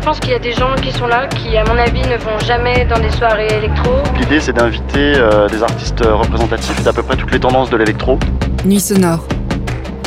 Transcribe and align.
je 0.00 0.06
pense 0.06 0.18
qu'il 0.18 0.30
y 0.30 0.34
a 0.34 0.38
des 0.38 0.52
gens 0.52 0.74
qui 0.82 0.92
sont 0.92 1.06
là 1.06 1.26
qui, 1.26 1.54
à 1.58 1.64
mon 1.64 1.76
avis, 1.76 2.00
ne 2.00 2.16
vont 2.16 2.38
jamais 2.46 2.86
dans 2.86 2.98
des 2.98 3.10
soirées 3.10 3.48
électro. 3.48 3.90
L'idée, 4.18 4.40
c'est 4.40 4.54
d'inviter 4.54 5.12
euh, 5.16 5.46
des 5.48 5.62
artistes 5.62 6.02
représentatifs 6.02 6.82
d'à 6.82 6.92
peu 6.92 7.02
près 7.02 7.16
toutes 7.16 7.30
les 7.32 7.38
tendances 7.38 7.68
de 7.68 7.76
l'électro. 7.76 8.18
Nuit 8.64 8.80
sonore. 8.80 9.26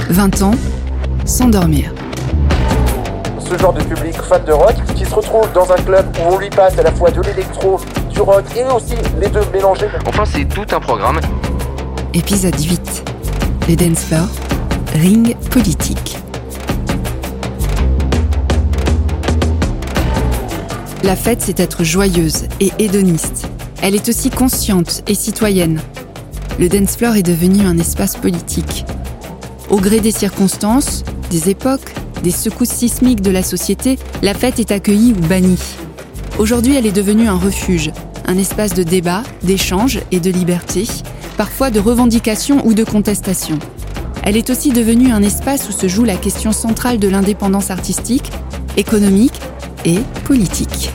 20 0.10 0.42
ans, 0.42 0.56
sans 1.26 1.48
dormir. 1.48 1.92
Ce 3.38 3.56
genre 3.56 3.74
de 3.74 3.84
public 3.84 4.16
fan 4.16 4.44
de 4.44 4.52
rock 4.52 4.74
qui 4.96 5.06
se 5.06 5.14
retrouve 5.14 5.48
dans 5.54 5.72
un 5.72 5.76
club 5.76 6.06
où 6.18 6.34
on 6.34 6.40
lui 6.40 6.50
passe 6.50 6.78
à 6.80 6.84
la 6.84 6.92
fois 6.92 7.12
de 7.12 7.22
l'électro, 7.22 7.80
du 8.10 8.20
rock 8.22 8.46
et 8.58 8.64
aussi 8.74 8.96
les 9.22 9.28
deux 9.28 9.46
mélangés. 9.54 9.90
Enfin, 10.08 10.24
c'est 10.26 10.46
tout 10.46 10.76
un 10.76 10.80
programme. 10.80 11.20
Épisode 12.16 12.60
8. 12.60 13.12
Les 13.68 13.76
dance 13.76 14.06
floor. 14.06 14.28
Ring 14.96 15.36
politique. 15.52 16.18
La 21.04 21.18
fête, 21.18 21.42
c'est 21.42 21.60
être 21.60 21.84
joyeuse 21.84 22.46
et 22.62 22.72
hédoniste. 22.80 23.48
Elle 23.82 23.94
est 23.94 24.08
aussi 24.08 24.30
consciente 24.30 25.04
et 25.06 25.16
citoyenne. 25.16 25.82
Le 26.60 26.70
dance 26.70 26.96
floor 26.96 27.18
est 27.18 27.24
devenu 27.24 27.66
un 27.66 27.78
espace 27.78 28.16
politique. 28.16 28.86
Au 29.70 29.82
gré 29.82 30.00
des 30.00 30.12
circonstances, 30.12 31.04
des 31.30 31.50
époques, 31.50 31.94
des 32.24 32.32
secousses 32.32 32.70
sismiques 32.70 33.20
de 33.20 33.32
la 33.32 33.44
société, 33.44 34.00
la 34.22 34.34
fête 34.34 34.60
est 34.60 34.72
accueillie 34.72 35.12
ou 35.12 35.28
bannie. 35.28 35.60
Aujourd'hui, 36.40 36.76
elle 36.76 36.86
est 36.86 36.94
devenue 36.94 37.28
un 37.28 37.38
refuge, 37.38 37.92
un 38.26 38.38
espace 38.38 38.74
de 38.74 38.84
débat, 38.84 39.24
d'échange 39.44 40.00
et 40.14 40.22
de 40.22 40.32
liberté, 40.32 40.88
parfois 41.36 41.70
de 41.70 41.82
revendication 41.82 42.66
ou 42.66 42.74
de 42.74 42.86
contestation. 42.86 43.60
Elle 44.24 44.38
est 44.38 44.50
aussi 44.50 44.72
devenue 44.72 45.12
un 45.12 45.22
espace 45.22 45.68
où 45.68 45.74
se 45.74 45.90
joue 45.90 46.06
la 46.06 46.16
question 46.16 46.54
centrale 46.54 46.98
de 46.98 47.10
l'indépendance 47.10 47.72
artistique, 47.72 48.32
économique 48.78 49.42
et 49.86 50.00
politique. 50.26 50.92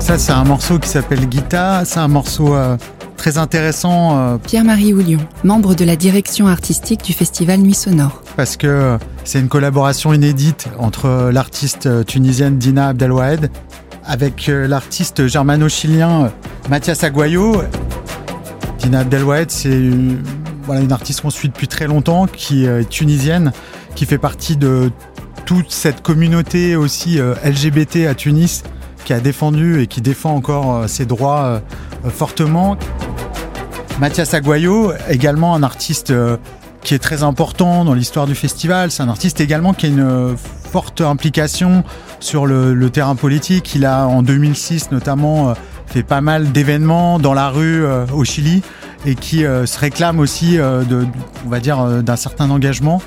Ça, 0.00 0.18
c'est 0.18 0.32
un 0.32 0.44
morceau 0.44 0.78
qui 0.78 0.88
s'appelle 0.88 1.26
Guita. 1.26 1.84
C'est 1.84 1.98
un 1.98 2.06
morceau 2.08 2.54
euh, 2.54 2.76
très 3.16 3.38
intéressant. 3.38 4.16
euh, 4.16 4.38
Pierre-Marie 4.38 4.92
Houlion, 4.92 5.18
membre 5.42 5.74
de 5.74 5.84
la 5.84 5.96
direction 5.96 6.46
artistique 6.46 7.02
du 7.04 7.12
festival 7.12 7.60
Nuit 7.60 7.74
Sonore. 7.74 8.22
parce 8.36 8.56
que 8.56 8.98
c'est 9.24 9.40
une 9.40 9.48
collaboration 9.48 10.12
inédite 10.12 10.68
entre 10.78 11.30
l'artiste 11.32 12.06
tunisienne 12.06 12.56
Dina 12.58 12.88
Abdelwahed 12.88 13.50
avec 14.04 14.48
euh, 14.48 14.68
l'artiste 14.68 15.26
germano-chilien 15.26 16.26
euh, 16.26 16.28
Mathias 16.70 17.02
Aguayo. 17.02 17.62
Dina 18.78 19.00
Abdelwahed, 19.00 19.50
c'est 19.50 19.70
une, 19.70 20.18
voilà, 20.66 20.82
une 20.82 20.92
artiste 20.92 21.22
qu'on 21.22 21.30
suit 21.30 21.48
depuis 21.48 21.68
très 21.68 21.86
longtemps, 21.86 22.26
qui 22.26 22.64
est 22.64 22.88
tunisienne, 22.88 23.52
qui 23.94 24.04
fait 24.04 24.18
partie 24.18 24.56
de 24.56 24.90
toute 25.46 25.70
cette 25.70 26.02
communauté 26.02 26.76
aussi 26.76 27.18
euh, 27.20 27.34
LGBT 27.44 28.06
à 28.08 28.14
Tunis, 28.14 28.64
qui 29.04 29.12
a 29.12 29.20
défendu 29.20 29.80
et 29.80 29.86
qui 29.86 30.00
défend 30.00 30.34
encore 30.34 30.74
euh, 30.74 30.86
ses 30.88 31.06
droits 31.06 31.44
euh, 31.44 31.58
euh, 32.04 32.10
fortement. 32.10 32.76
Mathias 34.00 34.34
Aguayo, 34.34 34.92
également 35.08 35.54
un 35.54 35.62
artiste 35.62 36.10
euh, 36.10 36.36
qui 36.82 36.94
est 36.94 36.98
très 36.98 37.22
important 37.22 37.84
dans 37.84 37.94
l'histoire 37.94 38.26
du 38.26 38.34
festival. 38.34 38.90
C'est 38.90 39.02
un 39.02 39.08
artiste 39.08 39.40
également 39.40 39.72
qui 39.72 39.86
a 39.86 39.88
une 39.88 40.00
euh, 40.00 40.34
forte 40.70 41.00
implication 41.00 41.84
sur 42.20 42.46
le, 42.46 42.74
le 42.74 42.90
terrain 42.90 43.16
politique. 43.16 43.74
Il 43.74 43.84
a 43.84 44.06
en 44.06 44.22
2006 44.22 44.90
notamment 44.90 45.50
euh, 45.50 45.54
fait 45.86 46.02
pas 46.02 46.20
mal 46.20 46.52
d'événements 46.52 47.18
dans 47.18 47.34
la 47.34 47.48
rue 47.48 47.84
euh, 47.84 48.06
au 48.12 48.24
Chili 48.24 48.62
et 49.06 49.14
qui 49.14 49.44
euh, 49.44 49.64
se 49.66 49.78
réclame 49.78 50.18
aussi 50.18 50.58
euh, 50.58 50.82
de, 50.82 51.06
on 51.46 51.48
va 51.48 51.60
dire, 51.60 51.80
euh, 51.80 52.02
d'un 52.02 52.16
certain 52.16 52.50
engagement. 52.50 53.00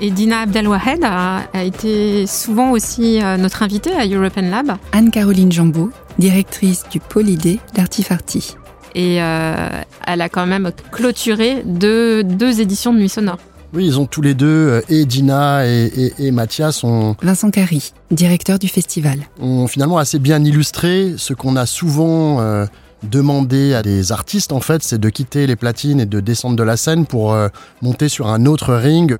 Et 0.00 0.10
Dina 0.10 0.40
Abdelwahed 0.42 1.02
a, 1.02 1.40
a 1.52 1.62
été 1.64 2.26
souvent 2.26 2.70
aussi 2.70 3.20
euh, 3.20 3.36
notre 3.36 3.62
invitée 3.64 3.92
à 3.94 4.06
European 4.06 4.42
Lab. 4.48 4.72
Anne-Caroline 4.92 5.50
Jambou, 5.50 5.90
directrice 6.18 6.84
du 6.90 7.00
pôle 7.00 7.28
idée 7.28 7.58
d'Artifarty. 7.74 8.54
Et 8.94 9.20
euh, 9.22 9.68
elle 10.06 10.20
a 10.20 10.28
quand 10.28 10.46
même 10.46 10.70
clôturé 10.92 11.62
deux, 11.64 12.22
deux 12.22 12.60
éditions 12.60 12.92
de 12.92 12.98
Nuit 12.98 13.08
Sonore. 13.08 13.38
Oui, 13.74 13.84
ils 13.86 13.98
ont 13.98 14.06
tous 14.06 14.22
les 14.22 14.32
deux, 14.32 14.82
et 14.88 15.04
Dina 15.04 15.66
et, 15.66 15.90
et- 15.94 16.26
et 16.26 16.30
Mathias, 16.30 16.84
ont, 16.84 17.16
Vincent 17.20 17.50
Carry, 17.50 17.92
directeur 18.10 18.58
du 18.58 18.66
festival. 18.66 19.18
ont 19.42 19.66
finalement 19.66 19.98
assez 19.98 20.18
bien 20.18 20.42
illustré 20.42 21.14
ce 21.18 21.34
qu'on 21.34 21.54
a 21.54 21.66
souvent 21.66 22.40
euh, 22.40 22.64
demandé 23.02 23.74
à 23.74 23.82
des 23.82 24.12
artistes, 24.12 24.52
en 24.52 24.60
fait, 24.60 24.82
c'est 24.82 24.98
de 24.98 25.08
quitter 25.08 25.46
les 25.46 25.56
platines 25.56 26.00
et 26.00 26.06
de 26.06 26.20
descendre 26.20 26.56
de 26.56 26.62
la 26.62 26.76
scène 26.76 27.06
pour 27.06 27.32
euh, 27.32 27.48
monter 27.82 28.08
sur 28.08 28.28
un 28.28 28.46
autre 28.46 28.74
ring. 28.74 29.16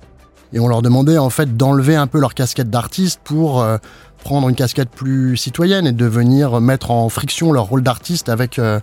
Et 0.51 0.59
on 0.59 0.67
leur 0.67 0.81
demandait, 0.81 1.17
en 1.17 1.29
fait, 1.29 1.55
d'enlever 1.55 1.95
un 1.95 2.07
peu 2.07 2.19
leur 2.19 2.33
casquette 2.33 2.69
d'artiste 2.69 3.21
pour 3.23 3.61
euh, 3.61 3.77
prendre 4.23 4.49
une 4.49 4.55
casquette 4.55 4.89
plus 4.89 5.37
citoyenne 5.37 5.87
et 5.87 5.91
de 5.91 6.05
venir 6.05 6.59
mettre 6.59 6.91
en 6.91 7.07
friction 7.09 7.51
leur 7.51 7.65
rôle 7.65 7.83
d'artiste 7.83 8.29
avec, 8.29 8.59
euh, 8.59 8.79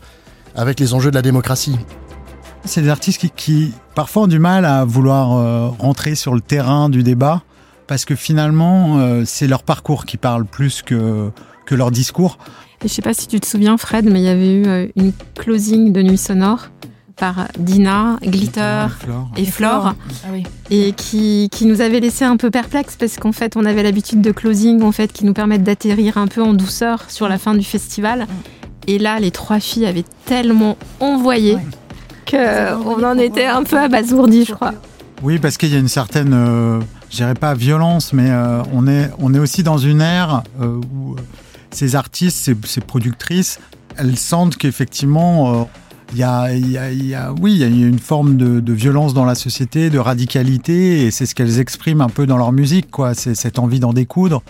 avec 0.55 0.81
les 0.81 0.95
enjeux 0.95 1.11
de 1.11 1.17
la 1.17 1.23
démocratie. 1.23 1.77
C'est 2.65 2.83
des 2.83 2.89
artistes 2.89 3.29
qui, 3.37 3.75
parfois 3.95 4.23
ont 4.25 4.27
du 4.27 4.39
mal 4.39 4.65
à 4.65 4.85
vouloir 4.85 5.77
rentrer 5.79 6.17
sur 6.17 6.35
le 6.35 6.41
terrain 6.41 6.89
du 6.89 7.05
débat 7.05 7.43
parce 7.87 8.05
que 8.05 8.17
finalement 8.17 9.23
c'est 9.25 9.47
leur 9.47 9.63
parcours 9.63 10.05
qui 10.05 10.17
parle 10.17 10.45
plus 10.45 10.83
que, 10.83 11.31
que 11.67 11.75
leur 11.75 11.91
discours. 11.91 12.39
Et 12.85 12.89
je 12.89 12.93
sais 12.95 13.03
pas 13.03 13.15
si 13.15 13.27
tu 13.27 13.41
te 13.41 13.47
souviens, 13.47 13.77
Fred, 13.77 14.05
mais 14.11 14.21
il 14.21 14.25
y 14.25 14.29
avait 14.29 14.55
eu 14.55 14.67
euh, 14.67 14.87
une 14.97 15.13
closing 15.39 15.93
de 15.93 16.03
Nuit 16.03 16.19
Sonore 16.19 16.69
par 17.17 17.49
Dina, 17.59 18.19
Glitter 18.23 18.87
Flore. 19.01 19.31
et 19.39 19.45
Flore. 19.47 19.95
Ah 20.25 20.29
oui. 20.33 20.43
et 20.71 20.93
qui, 20.93 21.49
qui 21.51 21.65
nous 21.65 21.81
avait 21.81 22.01
laissé 22.01 22.27
un 22.27 22.37
peu 22.37 22.51
perplexes 22.51 22.97
parce 22.97 23.17
qu'en 23.17 23.33
fait 23.33 23.57
on 23.57 23.65
avait 23.65 23.83
l'habitude 23.83 24.21
de 24.21 24.33
closing 24.33 24.83
en 24.83 24.93
fait 24.93 25.11
qui 25.13 25.25
nous 25.25 25.33
permettent 25.33 25.63
d'atterrir 25.65 26.19
un 26.19 26.27
peu 26.27 26.43
en 26.43 26.53
douceur 26.53 27.05
sur 27.11 27.27
la 27.27 27.39
fin 27.39 27.55
du 27.55 27.65
festival 27.65 28.27
et 28.87 28.99
là 28.99 29.19
les 29.19 29.31
trois 29.31 29.61
filles 29.61 29.87
avaient 29.87 30.05
tellement 30.27 30.77
envoyé 31.01 31.55
Ouais. 31.55 31.63
que 32.27 32.75
on 32.85 33.03
en 33.03 33.17
était 33.17 33.47
un 33.47 33.63
peu 33.63 33.79
abasourdis 33.79 34.45
je 34.45 34.53
crois 34.53 34.75
Oui, 35.23 35.39
parce 35.39 35.57
qu'il 35.57 35.73
y 35.73 35.75
a 35.77 35.79
une 35.79 35.89
certaine, 35.89 36.35
euh, 36.35 36.81
je 37.11 37.17
dirais 37.17 37.33
pas 37.35 37.55
violence, 37.55 38.13
mais 38.13 38.29
euh, 38.31 38.63
on, 38.75 38.87
est, 38.87 39.09
on 39.19 39.33
est 39.33 39.39
aussi 39.39 39.63
dans 39.63 39.79
une 39.79 40.03
ère 40.03 40.43
euh, 40.61 40.81
où 40.95 41.15
euh, 41.15 41.17
ces 41.77 41.97
artistes, 41.97 42.39
ces, 42.39 42.57
ces 42.65 42.81
productrices, 42.81 43.61
elles 43.97 44.19
sentent 44.19 44.57
qu'effectivement, 44.57 45.69
il 46.13 46.19
y, 46.19 46.23
a, 46.25 46.53
une 46.53 47.99
forme 47.99 48.37
de, 48.37 48.73
violence 48.73 49.15
dans 49.15 49.25
la 49.25 49.35
société, 49.35 49.91
de 49.91 49.99
radicalité, 49.99 51.05
et 51.05 51.11
c'est 51.11 51.27
ce 51.27 51.35
qu'elles 51.35 51.59
expriment 51.59 52.03
un 52.03 52.09
peu 52.09 52.27
dans 52.27 52.37
leur 52.37 52.53
musique, 52.53 52.91
quoi. 52.91 53.15
Cette 53.15 53.59
envie 53.59 53.81
d'en 53.81 53.93
découdre. 53.93 54.43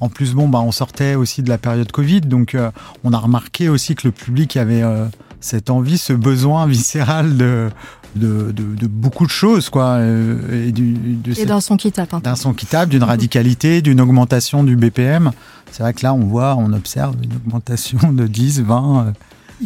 En 0.00 0.08
plus, 0.08 0.32
bon, 0.32 0.48
bah, 0.48 0.60
on 0.60 0.72
sortait 0.72 1.14
aussi 1.14 1.42
de 1.42 1.48
la 1.48 1.58
période 1.58 1.90
Covid, 1.92 2.22
donc 2.22 2.54
euh, 2.54 2.70
on 3.04 3.12
a 3.12 3.18
remarqué 3.18 3.68
aussi 3.68 3.94
que 3.94 4.08
le 4.08 4.12
public 4.12 4.56
avait 4.56 4.82
euh, 4.82 5.04
cette 5.40 5.70
envie, 5.70 5.98
ce 5.98 6.12
besoin 6.12 6.66
viscéral 6.66 7.36
de, 7.36 7.70
de, 8.16 8.52
de, 8.52 8.74
de 8.74 8.86
beaucoup 8.86 9.24
de 9.26 9.30
choses, 9.30 9.70
quoi, 9.70 9.94
euh, 9.98 10.68
et, 10.68 10.72
du, 10.72 10.92
de 10.94 11.38
Et 11.38 11.46
d'un 11.46 11.60
son 11.60 11.76
qui 11.76 11.90
tape. 11.92 12.12
hein. 12.14 12.20
d'un 12.22 12.36
son 12.36 12.52
qui 12.52 12.66
tape, 12.66 12.88
d'une 12.88 13.02
radicalité, 13.04 13.82
d'une 13.82 14.00
augmentation 14.00 14.64
du 14.64 14.76
BPM. 14.76 15.30
C'est 15.70 15.82
vrai 15.82 15.94
que 15.94 16.02
là, 16.02 16.12
on 16.14 16.24
voit, 16.24 16.56
on 16.58 16.72
observe 16.72 17.14
une 17.22 17.34
augmentation 17.34 18.12
de 18.12 18.26
10, 18.26 18.62
20, 18.62 19.06
euh, 19.06 19.10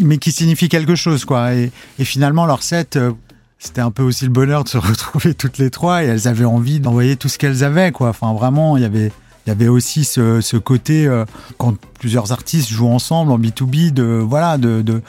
mais 0.01 0.19
qui 0.19 0.33
signifie 0.33 0.69
quelque 0.69 0.95
chose, 0.95 1.25
quoi. 1.25 1.55
Et, 1.55 1.73
et 1.99 2.05
finalement, 2.05 2.47
leur 2.47 2.63
set, 2.63 2.97
euh, 2.97 3.13
c'était 3.59 3.81
un 3.81 3.91
peu 3.91 4.03
aussi 4.03 4.25
le 4.25 4.31
bonheur 4.31 4.65
de 4.65 4.69
se 4.69 4.79
retrouver 4.79 5.35
toutes 5.35 5.59
les 5.59 5.71
trois 5.71 6.05
et 6.05 6.07
elles 6.07 6.29
avaient 6.29 6.45
envie 6.45 6.81
d'envoyer 6.81 7.17
tout 7.17 7.29
ce 7.29 7.39
qu'elles 7.39 7.65
avaient, 7.65 7.91
quoi. 7.93 8.11
Enfin, 8.11 8.33
vraiment, 8.35 8.77
il 8.77 8.83
y 8.83 8.87
avait. 8.87 9.11
Il 9.47 9.51
y 9.51 9.53
avait 9.53 9.69
aussi 9.69 10.05
ce, 10.05 10.41
ce 10.41 10.57
côté, 10.57 11.07
euh, 11.07 11.27
quand 11.59 11.75
plusieurs 12.01 12.33
artistes 12.33 12.71
jouent 12.71 12.89
ensemble 12.89 13.31
en 13.31 13.39
B2B, 13.39 13.93
de, 13.93 14.03
voilà, 14.27 14.57
de, 14.57 14.81
de, 14.81 15.03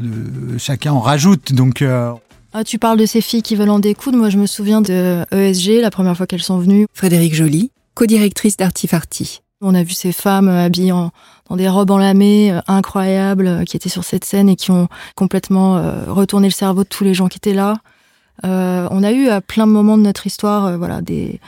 de- 0.00 0.58
chacun 0.58 0.92
en 0.92 1.00
rajoute. 1.00 1.52
Donc, 1.52 1.82
euh, 1.82 2.12
Ah, 2.54 2.64
tu 2.64 2.78
parles 2.78 2.98
de 2.98 3.06
ces 3.06 3.20
filles 3.20 3.42
qui 3.42 3.56
veulent 3.56 3.70
en 3.70 3.78
découdre. 3.78 4.18
Moi, 4.18 4.28
je 4.28 4.36
me 4.38 4.46
souviens 4.46 4.80
de 4.82 5.24
ESG, 5.32 5.80
la 5.80 5.90
première 5.90 6.16
fois 6.16 6.26
qu'elles 6.26 6.42
sont 6.42 6.58
venues. 6.58 6.86
Frédéric 6.92 7.34
Joly, 7.34 7.70
co-directrice 7.94 8.56
d'Artifarty. 8.58 9.40
On 9.62 9.74
a 9.74 9.82
vu 9.82 9.92
ces 9.94 10.12
femmes 10.12 10.48
euh, 10.48 10.64
habillées 10.66 10.92
en- 10.92 11.12
dans 11.48 11.56
des 11.56 11.68
robes 11.68 11.90
en 11.92 11.98
lamé 11.98 12.52
euh, 12.52 12.60
incroyables 12.68 13.64
qui 13.64 13.76
étaient 13.76 13.88
sur 13.88 14.04
cette 14.04 14.24
scène 14.24 14.48
et 14.48 14.56
qui 14.56 14.70
ont 14.70 14.88
complètement 15.14 15.76
euh, 15.78 16.04
retourné 16.08 16.48
le 16.48 16.52
cerveau 16.52 16.82
de 16.84 16.88
tous 16.88 17.04
les 17.04 17.14
gens 17.14 17.28
qui 17.28 17.38
étaient 17.38 17.54
là. 17.54 17.76
Euh, 18.44 18.88
on 18.90 19.02
a 19.02 19.12
eu 19.12 19.28
à 19.28 19.40
plein 19.40 19.66
de 19.66 19.72
moments 19.72 19.96
de 19.96 20.02
notre 20.02 20.26
histoire 20.26 20.66
euh, 20.66 20.76
voilà, 20.76 21.00
des, 21.00 21.38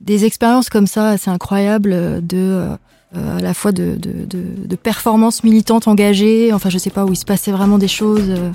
des 0.00 0.24
expériences 0.24 0.68
comme 0.68 0.86
ça 0.86 1.08
assez 1.10 1.28
incroyables 1.30 2.24
de 2.24 2.68
à 3.14 3.40
la 3.40 3.54
fois 3.54 3.72
de, 3.72 3.94
de, 3.96 4.24
de, 4.24 4.66
de 4.66 4.76
performances 4.76 5.44
militantes 5.44 5.88
engagées, 5.88 6.52
enfin 6.52 6.68
je 6.70 6.78
sais 6.78 6.90
pas, 6.90 7.04
où 7.04 7.12
il 7.12 7.16
se 7.16 7.24
passait 7.24 7.52
vraiment 7.52 7.78
des 7.78 7.88
choses. 7.88 8.28
euh. 8.30 8.50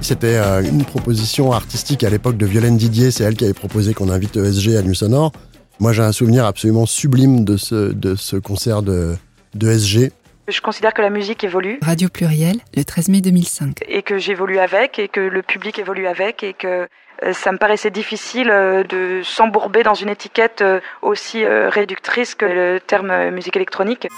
C'était 0.00 0.36
euh, 0.36 0.62
une 0.62 0.84
proposition 0.84 1.52
artistique 1.52 2.04
à 2.04 2.10
l'époque 2.10 2.36
de 2.36 2.46
Violaine 2.46 2.76
Didier. 2.76 3.10
C'est 3.10 3.24
elle 3.24 3.34
qui 3.36 3.44
avait 3.44 3.52
proposé 3.54 3.92
qu'on 3.94 4.08
invite 4.08 4.36
ESG 4.36 4.76
à 4.76 4.82
Nuit 4.82 4.96
Sonore. 4.96 5.32
Moi, 5.78 5.92
j'ai 5.92 6.02
un 6.02 6.12
souvenir 6.12 6.44
absolument 6.46 6.86
sublime 6.86 7.44
de 7.44 7.56
ce, 7.56 7.92
de 7.92 8.14
ce 8.14 8.36
concert 8.36 8.82
de, 8.82 9.14
de 9.54 9.70
SG. 9.70 10.12
Je 10.48 10.60
considère 10.60 10.94
que 10.94 11.02
la 11.02 11.10
musique 11.10 11.44
évolue. 11.44 11.78
Radio 11.82 12.08
Pluriel, 12.08 12.56
le 12.76 12.82
13 12.84 13.08
mai 13.08 13.20
2005. 13.20 13.76
Et 13.88 14.02
que 14.02 14.18
j'évolue 14.18 14.58
avec, 14.58 14.98
et 14.98 15.08
que 15.08 15.20
le 15.20 15.42
public 15.42 15.78
évolue 15.78 16.06
avec, 16.06 16.42
et 16.42 16.54
que 16.54 16.66
euh, 16.66 16.86
ça 17.32 17.52
me 17.52 17.58
paraissait 17.58 17.90
difficile 17.90 18.50
euh, 18.50 18.82
de 18.84 19.22
s'embourber 19.22 19.82
dans 19.82 19.94
une 19.94 20.08
étiquette 20.08 20.62
euh, 20.62 20.80
aussi 21.02 21.44
réductrice 21.46 22.34
que 22.34 22.44
le 22.44 22.80
terme 22.80 23.30
musique 23.30 23.56
électronique. 23.56 24.08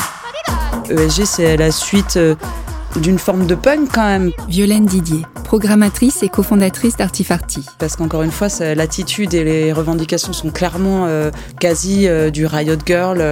ESG, 0.90 1.24
c'est 1.24 1.56
la 1.56 1.70
suite 1.70 2.18
d'une 2.96 3.18
forme 3.18 3.46
de 3.46 3.54
punk 3.54 3.88
quand 3.92 4.06
même. 4.06 4.32
Violaine 4.48 4.86
Didier, 4.86 5.22
programmatrice 5.44 6.22
et 6.22 6.28
cofondatrice 6.28 6.96
d'Artifarty. 6.96 7.64
Parce 7.78 7.96
qu'encore 7.96 8.22
une 8.22 8.30
fois, 8.30 8.48
l'attitude 8.74 9.34
et 9.34 9.44
les 9.44 9.72
revendications 9.72 10.32
sont 10.32 10.50
clairement 10.50 11.06
quasi 11.60 12.08
du 12.32 12.46
Riot 12.46 12.76
Girl 12.84 13.22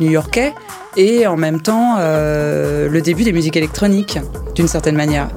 new-yorkais 0.00 0.54
et 0.96 1.26
en 1.26 1.36
même 1.36 1.60
temps 1.60 1.96
le 1.98 3.00
début 3.00 3.24
des 3.24 3.32
musiques 3.32 3.56
électroniques 3.56 4.18
d'une 4.54 4.68
certaine 4.68 4.96
manière. 4.96 5.28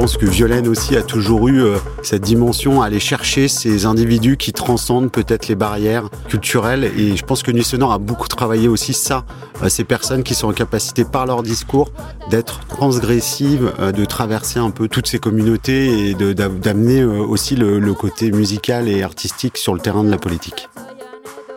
Pense 0.00 0.16
que 0.16 0.24
Violaine 0.24 0.66
aussi 0.66 0.96
a 0.96 1.02
toujours 1.02 1.48
eu 1.48 1.60
euh, 1.60 1.76
cette 2.02 2.22
dimension 2.22 2.80
à 2.80 2.86
aller 2.86 3.00
chercher 3.00 3.48
ces 3.48 3.84
individus 3.84 4.38
qui 4.38 4.54
transcendent 4.54 5.12
peut-être 5.12 5.46
les 5.48 5.54
barrières 5.54 6.08
culturelles. 6.26 6.84
Et 6.96 7.18
je 7.18 7.22
pense 7.22 7.42
que 7.42 7.50
Nuit 7.50 7.64
Sonore 7.64 7.92
a 7.92 7.98
beaucoup 7.98 8.26
travaillé 8.26 8.66
aussi 8.66 8.94
ça, 8.94 9.26
euh, 9.62 9.68
ces 9.68 9.84
personnes 9.84 10.22
qui 10.22 10.34
sont 10.34 10.48
en 10.48 10.54
capacité 10.54 11.04
par 11.04 11.26
leur 11.26 11.42
discours 11.42 11.92
d'être 12.30 12.60
transgressives, 12.60 13.74
euh, 13.78 13.92
de 13.92 14.06
traverser 14.06 14.58
un 14.58 14.70
peu 14.70 14.88
toutes 14.88 15.06
ces 15.06 15.18
communautés 15.18 16.08
et 16.08 16.14
d'amener 16.14 17.04
aussi 17.04 17.54
le 17.54 17.92
côté 17.92 18.32
musical 18.32 18.88
et 18.88 19.02
artistique 19.02 19.58
sur 19.58 19.74
le 19.74 19.80
terrain 19.80 20.02
de 20.02 20.10
la 20.10 20.16
politique. 20.16 20.70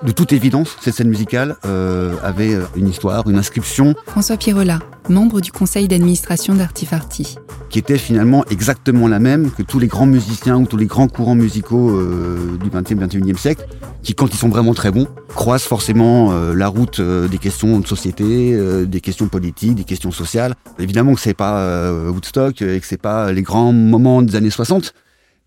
De 0.06 0.12
toute 0.12 0.34
évidence, 0.34 0.76
cette 0.82 0.96
scène 0.96 1.08
musicale 1.08 1.56
euh, 1.66 2.16
avait 2.22 2.54
euh, 2.54 2.66
une 2.76 2.90
histoire, 2.90 3.30
une 3.30 3.38
inscription. 3.38 3.96
François 4.08 4.36
Pirola, 4.36 4.80
membre 5.08 5.40
du 5.40 5.54
conseil 5.54 5.88
d'administration 5.88 6.56
d'Artifarty. 6.56 7.38
Qui 7.70 7.80
était 7.80 7.98
finalement 7.98 8.44
exactement 8.50 9.08
la 9.08 9.20
même 9.20 9.50
que 9.50 9.64
tous 9.64 9.80
les 9.80 9.88
grands 9.88 10.06
musiciens 10.06 10.58
ou 10.58 10.66
tous 10.66 10.76
les 10.76 10.88
grands 10.88 11.08
courants 11.08 11.36
musicaux 11.36 11.92
euh, 11.92 12.58
du 12.62 12.70
20e, 12.70 13.08
21e 13.08 13.38
siècle, 13.38 13.66
qui 14.02 14.14
quand 14.14 14.28
ils 14.28 14.38
sont 14.38 14.50
vraiment 14.50 14.74
très 14.74 14.92
bons, 14.92 15.08
croisent 15.30 15.64
forcément 15.64 16.34
la 16.34 16.68
route 16.68 17.00
des 17.00 17.38
questions 17.38 17.80
de 17.80 17.88
société, 17.88 18.86
des 18.86 19.00
questions 19.00 19.30
politiques, 19.30 19.76
des 19.76 19.86
questions 19.86 20.12
sociales. 20.12 20.56
Évidemment 20.80 21.14
que 21.14 21.22
c'est 21.22 21.34
pas 21.34 21.94
Woodstock 22.10 22.62
et 22.62 22.82
que 22.82 22.86
c'est 22.86 23.02
pas 23.02 23.32
les 23.32 23.42
grands 23.42 23.72
moments 23.72 24.22
des 24.22 24.36
années 24.36 24.50
60, 24.50 24.94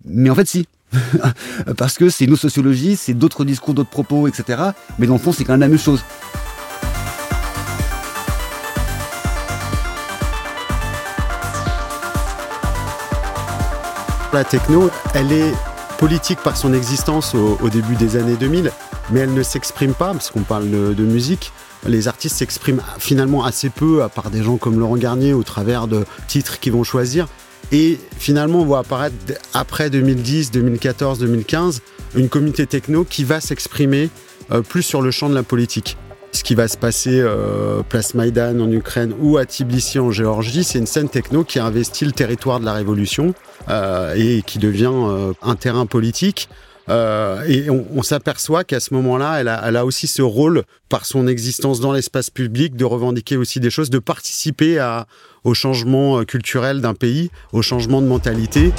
mais 0.07 0.31
en 0.31 0.35
fait 0.35 0.49
si. 0.49 0.67
Parce 1.77 1.95
que 1.95 2.09
c'est 2.09 2.27
nos 2.27 2.37
sociologies, 2.37 2.97
c'est 2.97 3.15
d'autres 3.15 3.45
discours, 3.45 3.75
d'autres 3.75 3.91
propos, 3.91 4.29
etc. 4.29 4.71
Mais 4.99 5.07
dans 5.07 5.15
le 5.15 5.21
fond, 5.21 5.33
c'est 5.33 5.45
quand 5.45 5.55
même 5.55 5.61
la 5.61 5.69
même 5.69 5.79
chose. 5.79 6.03
La 14.33 14.45
techno, 14.45 14.91
elle 15.15 15.33
est 15.33 15.55
politique 15.99 16.39
par 16.41 16.59
son 16.59 16.75
existence 16.75 17.35
au, 17.35 17.71
début 17.71 17.95
des 17.95 18.17
années 18.17 18.37
2000, 18.37 18.71
mais 19.11 19.21
elle 19.21 19.33
ne 19.33 19.43
s'exprime 19.43 19.95
pas, 19.95 20.13
parce 20.13 20.31
qu'on 20.31 20.43
parle 20.43 20.69
de, 20.71 21.05
musique, 21.05 21.53
les 21.87 22.07
artistes 22.07 22.37
s'expriment 22.37 22.83
finalement 22.99 23.45
assez 23.45 23.71
peu, 23.71 24.03
à 24.03 24.11
part 24.11 24.31
des 24.31 24.43
gens 24.43 24.59
comme 24.59 24.79
Laurent 24.79 24.99
Garnier, 24.99 25.33
au 25.33 25.43
travers 25.43 25.87
de 25.87 26.05
titres 26.29 26.61
qu'ils 26.61 26.73
vont 26.73 26.85
choisir. 26.85 27.29
Et 27.73 27.99
finalement, 28.19 28.61
on 28.61 28.65
voit 28.65 28.81
apparaître 28.81 29.17
après 29.53 29.91
2010, 29.91 30.51
2014, 30.53 31.19
2015 31.19 31.83
une 32.15 32.29
communauté 32.29 32.67
techno 32.67 33.05
qui 33.05 33.25
va 33.25 33.41
s'exprimer 33.41 34.09
euh, 34.53 34.63
plus 34.63 34.83
sur 34.83 35.03
le 35.03 35.11
champ 35.11 35.29
de 35.29 35.35
la 35.35 35.43
politique. 35.43 35.97
Ce 36.33 36.45
qui 36.45 36.55
va 36.55 36.69
se 36.69 36.77
passer 36.77 37.21
euh, 37.21 37.83
place 37.83 38.15
Maïdan 38.15 38.61
en 38.61 38.71
Ukraine 38.71 39.15
ou 39.21 39.39
à 39.39 39.45
Tbilissi 39.45 39.99
en 39.99 40.11
Géorgie, 40.11 40.65
c'est 40.65 40.79
une 40.79 40.87
scène 40.87 41.09
techno 41.09 41.45
qui 41.45 41.59
a 41.59 41.65
investi 41.65 42.05
le 42.05 42.13
territoire 42.13 42.61
de 42.61 42.65
la 42.65 42.73
révolution 42.73 43.35
euh, 43.69 44.15
et 44.17 44.43
qui 44.43 44.59
devient 44.59 44.93
un 45.43 45.55
terrain 45.57 45.87
politique. 45.87 46.49
et 46.89 47.71
on, 47.71 48.03
s'aperçoit 48.03 48.65
qu'à 48.65 48.81
ce 48.81 48.95
moment-là, 48.95 49.41
elle 49.41 49.61
elle 49.65 49.77
a, 49.77 49.85
aussi 49.85 50.07
ce 50.07 50.23
rôle, 50.23 50.63
par 50.89 51.05
son 51.05 51.27
existence 51.27 51.81
dans 51.81 51.93
l'espace 51.93 52.31
public, 52.31 52.77
de 52.77 52.85
revendiquer 52.85 53.37
aussi 53.37 53.59
des 53.59 53.71
choses, 53.71 53.91
de 53.91 53.99
participer 53.99 54.79
à, 54.79 55.07
au 55.47 55.55
changement 55.55 56.19
euh, 56.19 56.25
culturel 56.25 56.81
d'un 56.81 56.93
pays, 56.93 57.31
au 57.53 57.63
changement 57.63 58.03
de 58.03 58.07
mentalité. 58.07 58.73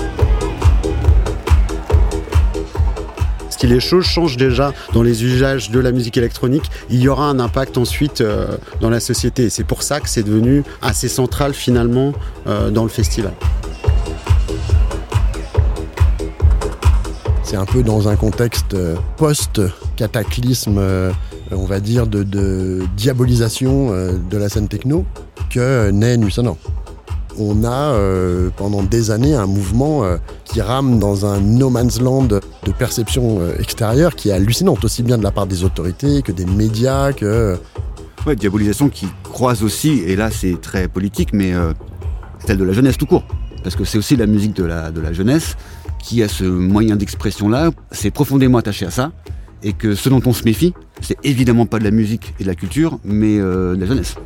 Si 3.50 3.66
les 3.66 3.80
choses 3.80 4.06
changent 4.06 4.38
déjà 4.38 4.74
dans 4.94 5.02
les 5.02 5.24
usages 5.24 5.72
de 5.72 5.80
la 5.80 5.92
musique 5.92 6.18
électronique, 6.18 6.69
il 6.90 7.02
y 7.02 7.08
aura 7.08 7.28
un 7.30 7.40
impact 7.40 7.78
ensuite 7.78 8.19
euh, 8.22 8.58
dans 8.81 8.90
la 8.90 9.00
société. 9.00 9.50
C'est 9.50 9.64
pour 9.64 9.81
ça 9.81 10.02
que 10.02 10.10
c'est 10.10 10.24
devenu 10.24 10.64
assez 10.81 11.08
central 11.08 11.54
finalement 11.54 12.14
euh, 12.46 12.69
dans 12.69 12.84
le 12.84 12.90
festival. 12.90 13.34
C'est 17.44 17.56
un 17.56 17.66
peu 17.66 17.81
dans 17.81 18.10
un 18.10 18.18
contexte 18.18 18.75
post-cataclysme, 19.16 20.81
on 21.52 21.66
va 21.66 21.80
dire, 21.80 22.06
de 22.06 22.84
diabolisation 22.98 23.92
de 23.92 24.38
la 24.38 24.50
scène 24.50 24.68
techno 24.68 25.06
que 25.57 25.89
naît 25.89 26.19
On 27.39 27.63
a 27.63 27.69
euh, 27.69 28.51
pendant 28.56 28.83
des 28.83 29.09
années 29.09 29.33
un 29.33 29.48
mouvement 29.48 30.04
euh, 30.04 30.18
qui 30.45 30.62
rame 30.62 31.00
dans 31.00 31.25
un 31.25 31.39
no 31.39 31.71
man's 31.71 32.00
land 32.00 32.27
de 32.27 32.71
perception 32.77 33.39
euh, 33.39 33.57
extérieure 33.59 34.15
qui 34.15 34.30
est 34.30 34.33
hallucinante, 34.33 34.86
aussi 34.86 35.01
bien 35.01 35.18
de 35.18 35.24
la 35.24 35.31
part 35.31 35.48
des 35.48 35.63
autorités 35.63 36.21
que 36.21 36.31
des 36.31 36.45
médias, 36.45 37.12
que... 37.12 37.57
Ouais, 38.27 38.36
diabolisation 38.36 38.89
qui 38.89 39.07
croise 39.24 39.63
aussi, 39.63 40.04
et 40.06 40.15
là 40.15 40.30
c'est 40.30 40.62
très 40.62 40.88
politique, 40.88 41.30
mais 41.33 41.54
celle 42.45 42.57
de 42.57 42.63
la 42.63 42.74
jeunesse 42.74 42.98
tout 42.98 43.06
court. 43.06 43.24
Parce 43.63 43.75
que 43.75 43.83
c'est 43.86 43.98
aussi 43.98 44.15
la 44.15 44.27
musique 44.27 44.54
de 44.54 44.65
la, 44.65 44.92
de 44.92 45.01
la 45.01 45.13
jeunesse 45.13 45.56
qui 46.04 46.21
a 46.21 46.27
ce 46.27 46.44
moyen 46.44 46.98
d'expression-là, 46.98 47.71
c'est 47.92 48.12
profondément 48.12 48.57
attaché 48.57 48.86
à 48.86 48.92
ça, 48.92 49.12
et 49.63 49.74
que 49.74 49.95
ce 49.95 50.09
dont 50.09 50.21
on 50.25 50.33
se 50.33 50.44
méfie, 50.44 50.74
c'est 51.01 51.18
évidemment 51.24 51.65
pas 51.65 51.80
de 51.80 51.86
la 51.86 51.92
musique 51.92 52.36
et 52.39 52.44
de 52.44 52.48
la 52.48 52.56
culture, 52.56 53.00
mais 53.06 53.38
de 53.38 53.77
la 53.80 53.86
jeunesse 53.86 54.18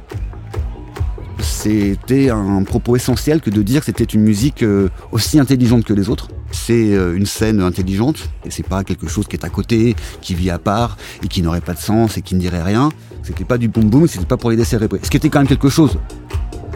c'était 1.42 2.30
un 2.30 2.64
propos 2.64 2.96
essentiel 2.96 3.42
que 3.42 3.50
de 3.50 3.62
dire 3.62 3.82
que 3.82 3.86
c'était 3.88 4.04
une 4.04 4.22
musique 4.22 4.64
euh, 4.64 4.90
aussi 5.12 5.40
intelligente 5.40 5.84
que 5.84 5.94
les 5.94 6.10
autres. 6.10 6.30
C'est 6.52 6.94
euh, 6.94 7.16
une 7.16 7.26
scène 7.26 7.62
intelligente 7.62 8.30
et 8.46 8.52
c'est 8.52 8.68
pas 8.68 8.84
quelque 8.84 9.08
chose 9.08 9.28
qui 9.28 9.36
est 9.36 9.46
à 9.46 9.50
côté, 9.50 9.96
qui 10.22 10.36
vit 10.36 10.50
à 10.50 10.60
part 10.60 10.98
et 11.24 11.28
qui 11.28 11.42
n'aurait 11.42 11.62
pas 11.62 11.74
de 11.74 11.80
sens 11.80 12.18
et 12.18 12.22
qui 12.22 12.36
ne 12.36 12.40
dirait 12.40 12.64
rien. 12.64 12.90
C'était 13.24 13.46
pas 13.46 13.58
du 13.58 13.68
boum 13.68 13.90
boum, 13.90 14.08
c'était 14.08 14.26
pas 14.26 14.38
pour 14.38 14.52
les 14.52 14.58
décélébrer. 14.58 15.00
Ce 15.04 15.10
qui 15.10 15.18
était 15.18 15.30
quand 15.30 15.40
même 15.40 15.48
quelque 15.48 15.70
chose. 15.70 15.98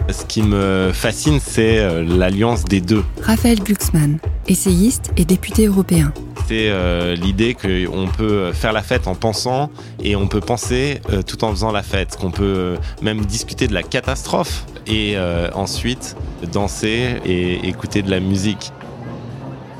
Ce 0.09 0.23
qui 0.23 0.43
me 0.43 0.91
fascine, 0.93 1.39
c'est 1.39 1.79
euh, 1.79 2.03
l'alliance 2.03 2.63
des 2.63 2.79
deux. 2.79 3.03
Raphaël 3.23 3.59
Glucksmann, 3.59 4.19
essayiste 4.47 5.11
et 5.17 5.25
député 5.25 5.65
européen. 5.65 6.13
C'est 6.47 6.69
euh, 6.69 7.15
l'idée 7.15 7.55
qu'on 7.55 8.07
peut 8.15 8.51
faire 8.53 8.71
la 8.71 8.83
fête 8.83 9.07
en 9.07 9.15
pensant 9.15 9.71
et 10.03 10.15
on 10.15 10.27
peut 10.27 10.41
penser 10.41 11.01
euh, 11.09 11.23
tout 11.23 11.43
en 11.43 11.49
faisant 11.49 11.71
la 11.71 11.81
fête, 11.81 12.17
qu'on 12.17 12.29
peut 12.29 12.75
même 13.01 13.25
discuter 13.25 13.67
de 13.67 13.73
la 13.73 13.81
catastrophe 13.81 14.65
et 14.85 15.17
ensuite 15.55 16.15
danser 16.51 17.15
et 17.25 17.67
écouter 17.67 18.03
de 18.03 18.11
la 18.11 18.19
musique. 18.19 18.71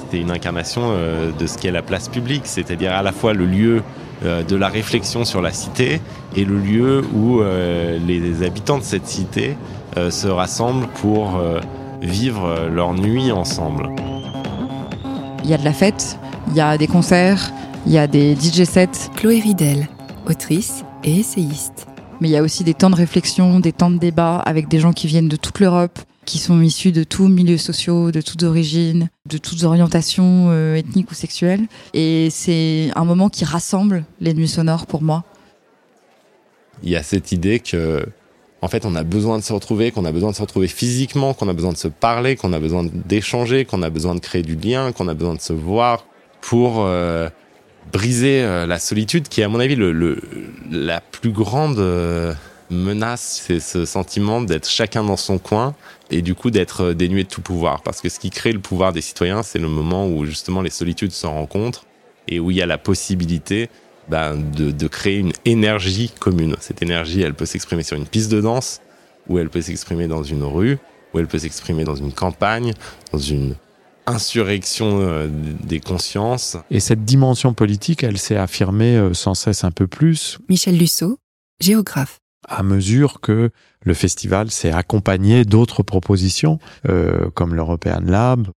C'est 0.09 0.19
une 0.19 0.31
incarnation 0.31 0.93
de 1.39 1.45
ce 1.45 1.59
qu'est 1.59 1.69
la 1.69 1.83
place 1.83 2.09
publique, 2.09 2.43
c'est-à-dire 2.45 2.91
à 2.91 3.03
la 3.03 3.11
fois 3.11 3.33
le 3.33 3.45
lieu 3.45 3.83
de 4.23 4.55
la 4.55 4.67
réflexion 4.67 5.23
sur 5.23 5.43
la 5.43 5.51
cité 5.51 6.01
et 6.35 6.43
le 6.43 6.57
lieu 6.57 7.03
où 7.13 7.43
les 8.07 8.43
habitants 8.43 8.79
de 8.79 8.83
cette 8.83 9.05
cité 9.05 9.55
se 10.09 10.27
rassemblent 10.27 10.87
pour 11.01 11.37
euh, 11.37 11.59
vivre 12.01 12.67
leur 12.69 12.93
nuit 12.93 13.31
ensemble. 13.31 13.89
Il 15.43 15.49
y 15.49 15.53
a 15.53 15.57
de 15.57 15.65
la 15.65 15.73
fête, 15.73 16.19
il 16.49 16.55
y 16.55 16.61
a 16.61 16.77
des 16.77 16.87
concerts, 16.87 17.51
il 17.85 17.91
y 17.91 17.97
a 17.97 18.07
des 18.07 18.35
DJ 18.35 18.63
sets. 18.63 19.09
Chloé 19.15 19.39
Ridel, 19.39 19.87
autrice 20.27 20.83
et 21.03 21.19
essayiste. 21.19 21.87
Mais 22.19 22.29
il 22.29 22.31
y 22.31 22.37
a 22.37 22.41
aussi 22.41 22.63
des 22.63 22.73
temps 22.73 22.89
de 22.89 22.95
réflexion, 22.95 23.59
des 23.59 23.71
temps 23.71 23.91
de 23.91 23.97
débat 23.97 24.37
avec 24.37 24.67
des 24.67 24.79
gens 24.79 24.93
qui 24.93 25.07
viennent 25.07 25.27
de 25.27 25.35
toute 25.35 25.59
l'Europe, 25.59 25.99
qui 26.25 26.39
sont 26.39 26.61
issus 26.61 26.91
de 26.91 27.03
tous 27.03 27.27
milieux 27.27 27.57
sociaux, 27.57 28.11
de 28.11 28.21
toutes 28.21 28.43
origines, 28.43 29.09
de 29.29 29.37
toutes 29.37 29.63
orientations 29.63 30.47
euh, 30.49 30.75
ethniques 30.75 31.11
ou 31.11 31.13
sexuelles. 31.13 31.67
Et 31.93 32.29
c'est 32.31 32.89
un 32.95 33.05
moment 33.05 33.29
qui 33.29 33.45
rassemble 33.45 34.03
les 34.19 34.33
nuits 34.33 34.47
sonores 34.47 34.87
pour 34.87 35.01
moi. 35.01 35.23
Il 36.83 36.89
y 36.89 36.95
a 36.95 37.03
cette 37.03 37.31
idée 37.31 37.59
que 37.59 38.05
en 38.65 38.67
fait, 38.67 38.83
on 38.83 38.95
a 38.95 39.03
besoin 39.03 39.37
de 39.37 39.43
se 39.43 39.53
retrouver, 39.53 39.91
qu'on 39.91 40.05
a 40.05 40.11
besoin 40.11 40.31
de 40.31 40.35
se 40.35 40.41
retrouver 40.41 40.67
physiquement, 40.67 41.35
qu'on 41.35 41.47
a 41.47 41.53
besoin 41.53 41.71
de 41.71 41.77
se 41.77 41.87
parler, 41.87 42.35
qu'on 42.35 42.51
a 42.51 42.59
besoin 42.59 42.83
d'échanger, 42.83 43.63
qu'on 43.63 43.83
a 43.83 43.91
besoin 43.91 44.15
de 44.15 44.19
créer 44.19 44.41
du 44.41 44.55
lien, 44.55 44.91
qu'on 44.91 45.07
a 45.07 45.13
besoin 45.13 45.35
de 45.35 45.39
se 45.39 45.53
voir 45.53 46.03
pour 46.41 46.77
euh, 46.79 47.29
briser 47.93 48.41
euh, 48.41 48.65
la 48.65 48.79
solitude, 48.79 49.27
qui 49.27 49.41
est 49.41 49.43
à 49.43 49.49
mon 49.49 49.59
avis 49.59 49.77
la 50.71 50.99
plus 50.99 51.29
grande 51.29 51.77
euh, 51.77 52.33
menace, 52.71 53.43
c'est 53.45 53.59
ce 53.59 53.85
sentiment 53.85 54.41
d'être 54.41 54.67
chacun 54.67 55.03
dans 55.03 55.15
son 55.15 55.37
coin 55.37 55.75
et 56.09 56.23
du 56.23 56.33
coup 56.33 56.49
d'être 56.49 56.93
dénué 56.93 57.23
de 57.23 57.29
tout 57.29 57.41
pouvoir. 57.41 57.83
Parce 57.83 58.01
que 58.01 58.09
ce 58.09 58.19
qui 58.19 58.31
crée 58.31 58.51
le 58.51 58.61
pouvoir 58.61 58.93
des 58.93 59.01
citoyens, 59.01 59.43
c'est 59.43 59.59
le 59.59 59.69
moment 59.69 60.07
où 60.07 60.25
justement 60.25 60.63
les 60.63 60.71
solitudes 60.71 61.11
se 61.11 61.27
rencontrent 61.27 61.85
et 62.27 62.39
où 62.39 62.49
il 62.49 62.57
y 62.57 62.63
a 62.63 62.65
la 62.65 62.79
possibilité 62.79 63.69
ben, 64.09 64.35
de, 64.35 64.71
de 64.71 64.87
créer 64.87 65.19
une 65.19 65.33
énergie 65.45 66.11
commune. 66.19 66.55
Cette 66.59 66.81
énergie, 66.81 67.21
elle 67.21 67.33
peut 67.33 67.45
s'exprimer 67.45 67.83
sur 67.83 67.97
une 67.97 68.05
piste 68.05 68.31
de 68.31 68.41
danse, 68.41 68.81
ou 69.27 69.39
elle 69.39 69.49
peut 69.49 69.61
s'exprimer 69.61 70.07
dans 70.07 70.23
une 70.23 70.43
rue, 70.43 70.77
ou 71.13 71.19
elle 71.19 71.27
peut 71.27 71.39
s'exprimer 71.39 71.83
dans 71.83 71.95
une 71.95 72.11
campagne, 72.11 72.73
dans 73.11 73.19
une 73.19 73.55
insurrection 74.05 74.99
euh, 75.01 75.27
des 75.63 75.79
consciences. 75.79 76.57
Et 76.69 76.79
cette 76.79 77.05
dimension 77.05 77.53
politique, 77.53 78.03
elle 78.03 78.17
s'est 78.17 78.37
affirmée 78.37 78.97
euh, 78.97 79.13
sans 79.13 79.33
cesse 79.33 79.63
un 79.63 79.71
peu 79.71 79.87
plus. 79.87 80.37
Michel 80.49 80.77
Lusso, 80.77 81.17
géographe. 81.59 82.19
À 82.47 82.61
mesure 82.61 83.21
que 83.21 83.49
le 83.81 83.93
festival 83.95 84.51
s'est 84.51 84.71
accompagné 84.71 85.45
d'autres 85.45 85.81
propositions, 85.81 86.59
euh, 86.87 87.31
comme 87.31 87.55
l'European 87.55 88.01
Lab, 88.05 88.49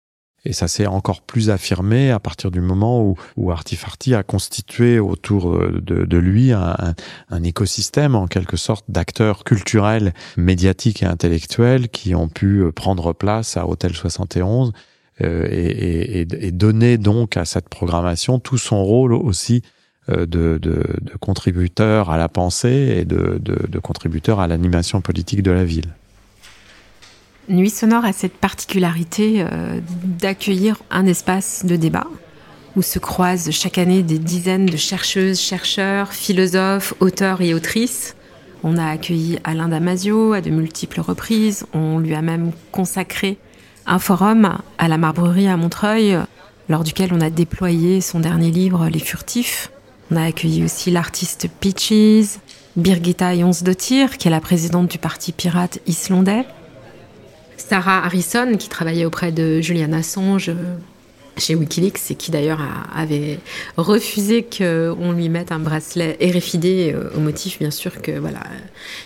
et 0.48 0.54
ça 0.54 0.66
s'est 0.66 0.86
encore 0.86 1.20
plus 1.20 1.50
affirmé 1.50 2.10
à 2.10 2.18
partir 2.18 2.50
du 2.50 2.62
moment 2.62 3.02
où, 3.04 3.16
où 3.36 3.52
Artifarty 3.52 4.14
a 4.14 4.22
constitué 4.22 4.98
autour 4.98 5.52
euh, 5.52 5.80
de, 5.82 6.16
lui 6.16 6.52
un, 6.52 6.94
écosystème 7.44 8.14
en 8.14 8.26
quelque 8.26 8.56
sorte 8.56 8.86
d'acteurs 8.88 9.44
culturels, 9.44 10.14
médiatiques 10.38 11.02
et 11.02 11.06
intellectuels 11.06 11.90
qui 11.90 12.14
ont 12.14 12.28
pu 12.28 12.64
prendre 12.74 13.12
place 13.12 13.58
à 13.58 13.66
Hôtel 13.66 13.94
71 13.94 14.72
euh, 15.20 15.46
et, 15.50 16.50
donner 16.50 16.96
donc 16.96 17.36
à 17.36 17.44
cette 17.44 17.68
programmation 17.68 18.38
tout 18.38 18.58
son 18.58 18.82
rôle 18.82 19.12
aussi 19.12 19.60
euh, 20.08 20.24
de, 20.24 20.58
contributeur 21.20 22.08
à 22.08 22.16
la 22.16 22.30
pensée 22.30 22.96
et 22.98 23.04
de 23.04 23.78
contributeur 23.80 24.40
à 24.40 24.46
l'animation 24.46 25.02
politique 25.02 25.42
de 25.42 25.50
la 25.50 25.64
ville. 25.64 25.92
Nuit 27.48 27.70
Sonore 27.70 28.04
a 28.04 28.12
cette 28.12 28.36
particularité 28.36 29.40
euh, 29.40 29.80
d'accueillir 30.04 30.82
un 30.90 31.06
espace 31.06 31.64
de 31.64 31.76
débat 31.76 32.06
où 32.76 32.82
se 32.82 32.98
croisent 32.98 33.50
chaque 33.50 33.78
année 33.78 34.02
des 34.02 34.18
dizaines 34.18 34.66
de 34.66 34.76
chercheuses, 34.76 35.40
chercheurs, 35.40 36.12
philosophes, 36.12 36.92
auteurs 37.00 37.40
et 37.40 37.54
autrices. 37.54 38.16
On 38.62 38.76
a 38.76 38.86
accueilli 38.86 39.38
Alain 39.44 39.68
Damasio 39.68 40.34
à 40.34 40.42
de 40.42 40.50
multiples 40.50 41.00
reprises. 41.00 41.64
On 41.72 41.98
lui 41.98 42.14
a 42.14 42.20
même 42.20 42.52
consacré 42.70 43.38
un 43.86 43.98
forum 43.98 44.58
à 44.76 44.88
la 44.88 44.98
Marbrerie 44.98 45.48
à 45.48 45.56
Montreuil, 45.56 46.18
lors 46.68 46.84
duquel 46.84 47.14
on 47.14 47.20
a 47.22 47.30
déployé 47.30 48.02
son 48.02 48.20
dernier 48.20 48.50
livre, 48.50 48.88
Les 48.88 48.98
Furtifs. 48.98 49.70
On 50.10 50.16
a 50.16 50.24
accueilli 50.24 50.62
aussi 50.64 50.90
l'artiste 50.90 51.48
Peaches, 51.60 52.38
Birgitta 52.76 53.34
Jonsdottir, 53.34 54.18
qui 54.18 54.28
est 54.28 54.30
la 54.30 54.42
présidente 54.42 54.90
du 54.90 54.98
parti 54.98 55.32
pirate 55.32 55.78
islandais, 55.86 56.44
Sarah 57.58 58.04
Harrison, 58.04 58.56
qui 58.56 58.68
travaillait 58.68 59.04
auprès 59.04 59.32
de 59.32 59.60
Julian 59.60 59.92
Assange 59.92 60.50
chez 61.36 61.54
Wikileaks 61.54 62.10
et 62.10 62.14
qui 62.14 62.30
d'ailleurs 62.30 62.60
avait 62.94 63.38
refusé 63.76 64.42
qu'on 64.42 65.12
lui 65.12 65.28
mette 65.28 65.52
un 65.52 65.60
bracelet 65.60 66.18
RFID 66.20 66.96
au 67.16 67.20
motif 67.20 67.60
bien 67.60 67.70
sûr 67.70 68.02
que 68.02 68.18
voilà 68.18 68.40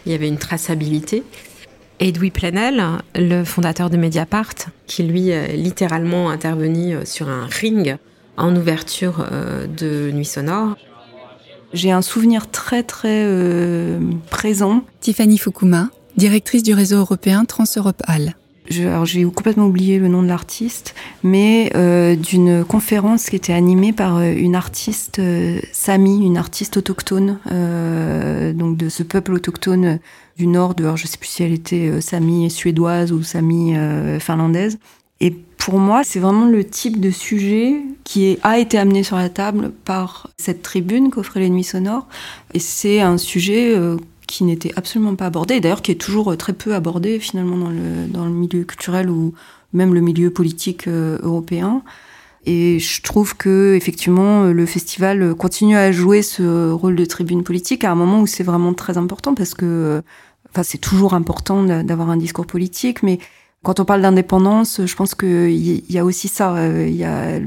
il 0.07 0.13
y 0.13 0.15
avait 0.15 0.29
une 0.29 0.39
traçabilité. 0.39 1.25
Edoui 2.01 2.31
Plenel, 2.31 2.83
le 3.15 3.45
fondateur 3.45 3.91
de 3.91 3.97
Mediapart, 3.97 4.55
qui 4.87 5.03
lui 5.03 5.29
est 5.29 5.57
littéralement 5.57 6.31
intervenu 6.31 6.97
sur 7.05 7.29
un 7.29 7.47
ring 7.47 7.97
en 8.37 8.57
ouverture 8.57 9.27
de 9.79 10.11
Nuit 10.11 10.25
Sonore. 10.25 10.77
J'ai 11.73 11.91
un 11.91 12.03
souvenir 12.03 12.51
très 12.51 12.83
très 12.83 13.25
euh, 13.25 13.99
présent. 14.31 14.85
Tiffany 15.01 15.39
Fukuma, 15.39 15.89
directrice 16.17 16.63
du 16.63 16.75
réseau 16.75 16.99
européen 16.99 17.45
Trans-Europe 17.47 18.03
Hall. 18.09 18.35
J'ai 18.73 19.25
complètement 19.25 19.67
oublié 19.67 19.99
le 19.99 20.09
nom 20.09 20.23
de 20.23 20.29
l'artiste, 20.29 20.95
mais 21.23 21.71
euh, 21.75 22.17
d'une 22.17 22.65
conférence 22.65 23.29
qui 23.29 23.37
était 23.37 23.53
animée 23.53 23.93
par 23.93 24.21
une 24.23 24.55
artiste 24.55 25.19
euh, 25.19 25.61
Sami, 25.73 26.25
une 26.25 26.39
artiste 26.39 26.79
autochtone, 26.79 27.39
euh, 27.51 28.53
donc 28.53 28.77
de 28.77 28.89
ce 28.89 29.03
peuple 29.03 29.35
autochtone 29.35 29.99
du 30.37 30.47
nord. 30.47 30.75
De, 30.75 30.85
alors 30.85 30.97
je 30.97 31.07
sais 31.07 31.19
plus 31.19 31.29
si 31.29 31.43
elle 31.43 31.53
était 31.53 32.01
Sami 32.01 32.51
suédoise 32.51 33.13
ou 33.13 33.23
Sami 33.23 33.75
finlandaise. 34.21 34.79
Et 35.21 35.31
pour 35.31 35.79
moi, 35.79 36.03
c'est 36.03 36.19
vraiment 36.19 36.47
le 36.47 36.65
type 36.65 36.99
de 36.99 37.11
sujet 37.11 37.83
qui 38.03 38.39
a 38.43 38.59
été 38.59 38.79
amené 38.79 39.05
sur 39.05 39.17
la 39.17 39.29
table 39.29 39.71
par 39.85 40.31
cette 40.37 40.63
tribune 40.63 41.11
qu'offrait 41.11 41.41
les 41.41 41.51
Nuits 41.51 41.63
Sonores. 41.63 42.09
Et 42.55 42.59
c'est 42.59 43.01
un 43.01 43.19
sujet 43.19 43.77
qui 44.33 44.45
n'était 44.45 44.73
absolument 44.77 45.15
pas 45.15 45.27
abordé, 45.27 45.57
et 45.57 45.61
d'ailleurs 45.61 45.83
qui 45.83 45.93
est 45.93 46.01
toujours 46.01 46.35
très 46.39 46.55
peu 46.55 46.75
abordé 46.75 47.19
finalement 47.19 47.59
dans 47.59 47.69
le, 47.69 48.07
dans 48.09 48.25
le 48.25 48.31
milieu 48.31 48.65
culturel 48.65 49.11
ou 49.11 49.35
même 49.75 49.93
le 49.93 50.01
milieu 50.01 50.31
politique 50.31 50.89
euh, 50.89 51.19
européen. 51.23 51.83
Et 52.47 52.79
je 52.79 53.03
trouve 53.03 53.37
que 53.37 53.75
effectivement 53.75 54.45
le 54.45 54.65
festival 54.65 55.35
continue 55.35 55.77
à 55.77 55.93
jouer 55.93 56.23
ce 56.23 56.71
rôle 56.71 56.97
de 56.97 57.05
tribune 57.05 57.45
politique 57.45 57.85
à 57.85 57.93
un 57.93 57.95
moment 57.95 58.23
où 58.23 58.27
c'est 58.27 58.43
vraiment 58.43 58.73
très 58.73 58.97
important 58.97 59.35
parce 59.35 59.53
que, 59.53 60.03
enfin, 60.51 60.63
c'est 60.63 60.79
toujours 60.79 61.13
important 61.13 61.63
d'avoir 61.85 62.09
un 62.09 62.17
discours 62.17 62.47
politique, 62.47 63.03
mais 63.03 63.19
quand 63.63 63.81
on 63.81 63.85
parle 63.85 64.03
d'indépendance, 64.03 64.81
je 64.85 64.95
pense 64.97 65.15
qu'il 65.15 65.83
y 65.89 65.99
a 65.99 66.05
aussi 66.05 66.29
ça. 66.29 66.57
Il 66.69 66.97
y 66.97 67.05
a 67.05 67.39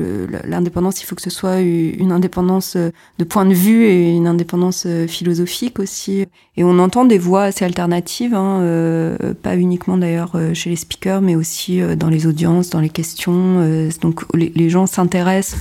l'indépendance, 0.45 1.01
il 1.01 1.05
faut 1.05 1.15
que 1.15 1.21
ce 1.21 1.29
soit 1.29 1.59
une 1.59 2.11
indépendance 2.11 2.77
de 2.77 3.23
point 3.25 3.45
de 3.45 3.53
vue 3.53 3.85
et 3.85 4.11
une 4.11 4.27
indépendance 4.27 4.87
philosophique 5.07 5.79
aussi. 5.79 6.25
Et 6.55 6.63
on 6.63 6.79
entend 6.79 7.03
des 7.03 7.17
voix 7.17 7.43
assez 7.43 7.65
alternatives, 7.65 8.33
hein, 8.33 8.61
euh, 8.61 9.33
pas 9.33 9.57
uniquement 9.57 9.97
d'ailleurs 9.97 10.37
chez 10.53 10.69
les 10.69 10.77
speakers, 10.77 11.21
mais 11.21 11.35
aussi 11.35 11.81
dans 11.97 12.09
les 12.09 12.27
audiences, 12.27 12.69
dans 12.69 12.79
les 12.79 12.89
questions. 12.89 13.89
donc 14.01 14.23
les 14.33 14.69
gens 14.69 14.85
s'intéressent. 14.85 15.57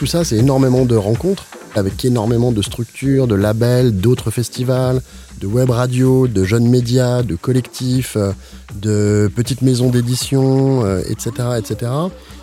Tout 0.00 0.06
ça, 0.06 0.24
c'est 0.24 0.38
énormément 0.38 0.86
de 0.86 0.96
rencontres 0.96 1.44
avec 1.74 2.02
énormément 2.06 2.52
de 2.52 2.62
structures, 2.62 3.26
de 3.26 3.34
labels, 3.34 3.94
d'autres 3.94 4.30
festivals, 4.30 5.02
de 5.42 5.46
web 5.46 5.68
radio, 5.68 6.26
de 6.26 6.42
jeunes 6.42 6.70
médias, 6.70 7.22
de 7.22 7.36
collectifs, 7.36 8.16
de 8.76 9.30
petites 9.36 9.60
maisons 9.60 9.90
d'édition, 9.90 10.86
etc., 11.00 11.30
etc. 11.58 11.92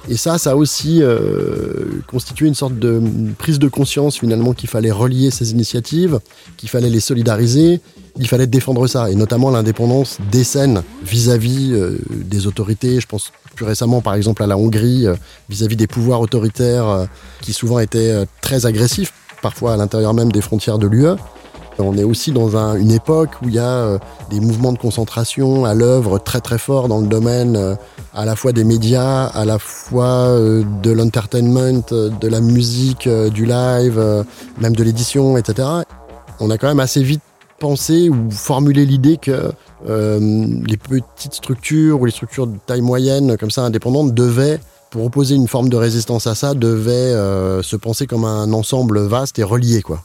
Et 0.09 0.15
ça, 0.15 0.37
ça 0.37 0.51
a 0.51 0.55
aussi 0.55 1.01
euh, 1.01 2.01
constitué 2.07 2.47
une 2.47 2.55
sorte 2.55 2.77
de 2.79 3.01
prise 3.37 3.59
de 3.59 3.67
conscience 3.67 4.17
finalement 4.17 4.53
qu'il 4.53 4.69
fallait 4.69 4.91
relier 4.91 5.31
ces 5.31 5.51
initiatives, 5.51 6.19
qu'il 6.55 6.69
fallait 6.69 6.89
les 6.89 7.01
solidariser, 7.01 7.81
il 8.17 8.27
fallait 8.27 8.47
défendre 8.47 8.87
ça, 8.87 9.11
et 9.11 9.15
notamment 9.15 9.51
l'indépendance 9.51 10.17
des 10.31 10.43
scènes 10.43 10.81
vis-à-vis 11.03 11.73
euh, 11.73 11.97
des 12.09 12.47
autorités. 12.47 12.99
Je 12.99 13.07
pense 13.07 13.31
plus 13.55 13.65
récemment 13.65 14.01
par 14.01 14.13
exemple 14.13 14.43
à 14.43 14.47
la 14.47 14.57
Hongrie, 14.57 15.07
vis-à-vis 15.49 15.75
-vis 15.75 15.77
des 15.77 15.87
pouvoirs 15.87 16.21
autoritaires 16.21 16.87
euh, 16.87 17.05
qui 17.41 17.53
souvent 17.53 17.79
étaient 17.79 18.11
euh, 18.11 18.25
très 18.41 18.65
agressifs, 18.65 19.13
parfois 19.41 19.73
à 19.73 19.77
l'intérieur 19.77 20.13
même 20.13 20.31
des 20.31 20.41
frontières 20.41 20.77
de 20.77 20.87
l'UE. 20.87 21.15
On 21.79 21.97
est 21.97 22.03
aussi 22.03 22.31
dans 22.31 22.57
un, 22.57 22.75
une 22.75 22.91
époque 22.91 23.31
où 23.43 23.49
il 23.49 23.55
y 23.55 23.59
a 23.59 23.69
euh, 23.69 23.99
des 24.29 24.39
mouvements 24.39 24.73
de 24.73 24.79
concentration 24.79 25.65
à 25.65 25.73
l'œuvre 25.73 26.17
très 26.17 26.41
très 26.41 26.57
fort 26.57 26.87
dans 26.87 26.99
le 26.99 27.07
domaine 27.07 27.55
euh, 27.55 27.75
à 28.13 28.25
la 28.25 28.35
fois 28.35 28.51
des 28.51 28.63
médias, 28.63 29.25
à 29.25 29.45
la 29.45 29.59
fois 29.59 30.05
euh, 30.05 30.63
de 30.81 30.91
l'entertainment, 30.91 31.83
de 31.91 32.27
la 32.27 32.41
musique, 32.41 33.07
du 33.07 33.45
live, 33.45 34.25
même 34.59 34.75
de 34.75 34.83
l'édition, 34.83 35.37
etc. 35.37 35.67
On 36.39 36.49
a 36.49 36.57
quand 36.57 36.67
même 36.67 36.79
assez 36.79 37.03
vite 37.03 37.21
pensé 37.59 38.09
ou 38.09 38.29
formulé 38.31 38.85
l'idée 38.85 39.17
que 39.17 39.51
les 39.87 40.77
petites 40.77 41.33
structures 41.33 42.01
ou 42.01 42.05
les 42.05 42.11
structures 42.11 42.47
de 42.47 42.57
taille 42.65 42.81
moyenne 42.81 43.37
comme 43.37 43.51
ça 43.51 43.63
indépendantes 43.63 44.13
devaient 44.13 44.59
pour 44.89 45.05
opposer 45.05 45.35
une 45.35 45.47
forme 45.47 45.69
de 45.69 45.77
résistance 45.77 46.27
à 46.27 46.35
ça, 46.35 46.53
devaient 46.53 47.13
se 47.63 47.75
penser 47.75 48.07
comme 48.07 48.25
un 48.25 48.51
ensemble 48.53 48.99
vaste 48.99 49.37
et 49.39 49.43
relié. 49.43 49.81
Quoi. 49.81 50.01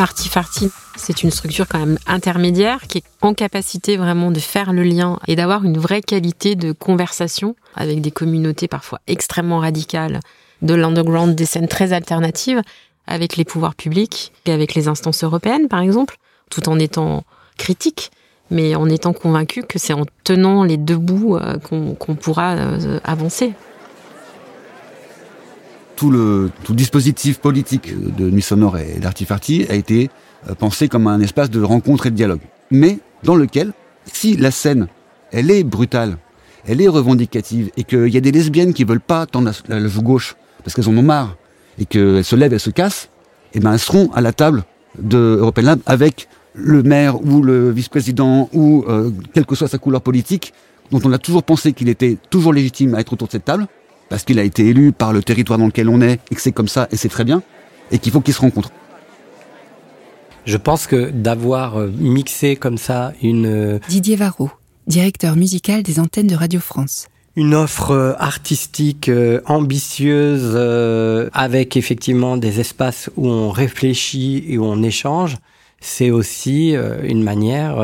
Parti 0.00 0.30
Farty, 0.30 0.70
c'est 0.96 1.22
une 1.24 1.30
structure 1.30 1.68
quand 1.68 1.78
même 1.78 1.98
intermédiaire 2.06 2.86
qui 2.88 2.96
est 2.96 3.04
en 3.20 3.34
capacité 3.34 3.98
vraiment 3.98 4.30
de 4.30 4.38
faire 4.38 4.72
le 4.72 4.82
lien 4.82 5.18
et 5.28 5.36
d'avoir 5.36 5.62
une 5.62 5.76
vraie 5.76 6.00
qualité 6.00 6.54
de 6.54 6.72
conversation 6.72 7.54
avec 7.74 8.00
des 8.00 8.10
communautés 8.10 8.66
parfois 8.66 8.98
extrêmement 9.06 9.58
radicales 9.58 10.20
de 10.62 10.72
l'underground, 10.72 11.34
des 11.34 11.44
scènes 11.44 11.68
très 11.68 11.92
alternatives, 11.92 12.62
avec 13.06 13.36
les 13.36 13.44
pouvoirs 13.44 13.74
publics 13.74 14.32
et 14.46 14.52
avec 14.52 14.74
les 14.74 14.88
instances 14.88 15.22
européennes 15.22 15.68
par 15.68 15.80
exemple, 15.80 16.16
tout 16.48 16.70
en 16.70 16.78
étant 16.78 17.24
critique, 17.58 18.10
mais 18.50 18.74
en 18.76 18.88
étant 18.88 19.12
convaincu 19.12 19.64
que 19.64 19.78
c'est 19.78 19.92
en 19.92 20.06
tenant 20.24 20.64
les 20.64 20.78
deux 20.78 20.96
bouts 20.96 21.38
qu'on 21.68 21.94
qu 21.94 22.14
pourra 22.14 22.56
avancer 23.04 23.52
tout 26.00 26.10
le, 26.10 26.50
tout 26.64 26.72
dispositif 26.72 27.40
politique 27.40 27.92
de 28.16 28.30
Nuit 28.30 28.40
Sonore 28.40 28.78
et 28.78 28.98
d'Artifarty 29.00 29.66
a 29.68 29.74
été 29.74 30.08
pensé 30.58 30.88
comme 30.88 31.06
un 31.06 31.20
espace 31.20 31.50
de 31.50 31.60
rencontre 31.60 32.06
et 32.06 32.10
de 32.10 32.16
dialogue. 32.16 32.40
Mais 32.70 33.00
dans 33.22 33.36
lequel, 33.36 33.74
si 34.10 34.34
la 34.38 34.50
scène, 34.50 34.88
elle 35.30 35.50
est 35.50 35.62
brutale, 35.62 36.16
elle 36.66 36.80
est 36.80 36.88
revendicative, 36.88 37.70
et 37.76 37.84
qu'il 37.84 38.08
y 38.08 38.16
a 38.16 38.20
des 38.22 38.32
lesbiennes 38.32 38.72
qui 38.72 38.84
veulent 38.84 38.98
pas 38.98 39.26
tendre 39.26 39.52
la, 39.68 39.88
joue 39.88 40.00
gauche, 40.00 40.36
parce 40.64 40.74
qu'elles 40.74 40.88
en 40.88 40.96
ont 40.96 41.02
marre, 41.02 41.36
et 41.78 41.84
qu'elles 41.84 42.24
se 42.24 42.34
lèvent, 42.34 42.54
elles 42.54 42.60
se 42.60 42.70
cassent, 42.70 43.10
et 43.52 43.60
ben 43.60 43.74
elles 43.74 43.78
seront 43.78 44.10
à 44.14 44.22
la 44.22 44.32
table 44.32 44.64
de 44.98 45.18
European 45.18 45.64
Lab 45.64 45.80
avec 45.84 46.28
le 46.54 46.82
maire 46.82 47.22
ou 47.22 47.42
le 47.42 47.70
vice-président 47.70 48.48
ou 48.54 48.86
euh, 48.88 49.10
quelle 49.34 49.44
que 49.44 49.54
soit 49.54 49.68
sa 49.68 49.76
couleur 49.76 50.00
politique, 50.00 50.54
dont 50.92 51.00
on 51.04 51.12
a 51.12 51.18
toujours 51.18 51.42
pensé 51.42 51.74
qu'il 51.74 51.90
était 51.90 52.16
toujours 52.30 52.54
légitime 52.54 52.94
à 52.94 53.00
être 53.00 53.12
autour 53.12 53.28
de 53.28 53.32
cette 53.32 53.44
table, 53.44 53.66
parce 54.10 54.24
qu'il 54.24 54.38
a 54.38 54.42
été 54.42 54.66
élu 54.66 54.92
par 54.92 55.14
le 55.14 55.22
territoire 55.22 55.58
dans 55.58 55.66
lequel 55.66 55.88
on 55.88 56.02
est, 56.02 56.20
et 56.30 56.34
que 56.34 56.42
c'est 56.42 56.52
comme 56.52 56.68
ça, 56.68 56.88
et 56.92 56.96
c'est 56.98 57.08
très 57.08 57.24
bien. 57.24 57.42
et 57.92 57.98
qu'il 57.98 58.12
faut 58.12 58.20
qu'ils 58.20 58.34
se 58.34 58.40
rencontrent. 58.40 58.70
Je 60.44 60.56
pense 60.56 60.86
que 60.86 61.10
d'avoir 61.10 61.78
euh, 61.78 61.92
mixé 61.98 62.56
comme 62.56 62.78
ça 62.78 63.12
une... 63.22 63.46
Euh, 63.46 63.78
Didier 63.88 64.16
Varro, 64.16 64.50
directeur 64.86 65.36
musical 65.36 65.82
des 65.82 65.98
antennes 65.98 66.26
de 66.26 66.36
Radio 66.36 66.60
France 66.60 67.06
une 67.36 67.54
offre 67.54 67.92
euh, 67.92 68.12
artistique 68.18 69.08
ambitieuse 69.46 70.56
avec 71.32 71.76
effectivement 71.76 72.36
des 72.36 72.58
espaces 72.58 73.08
où 73.16 73.28
on 73.28 73.50
réfléchit 73.50 74.44
et 74.48 74.58
où 74.58 74.64
on 74.64 74.82
échange, 74.82 75.36
c'est 75.80 76.10
aussi 76.10 76.74
une 77.04 77.22
manière 77.22 77.76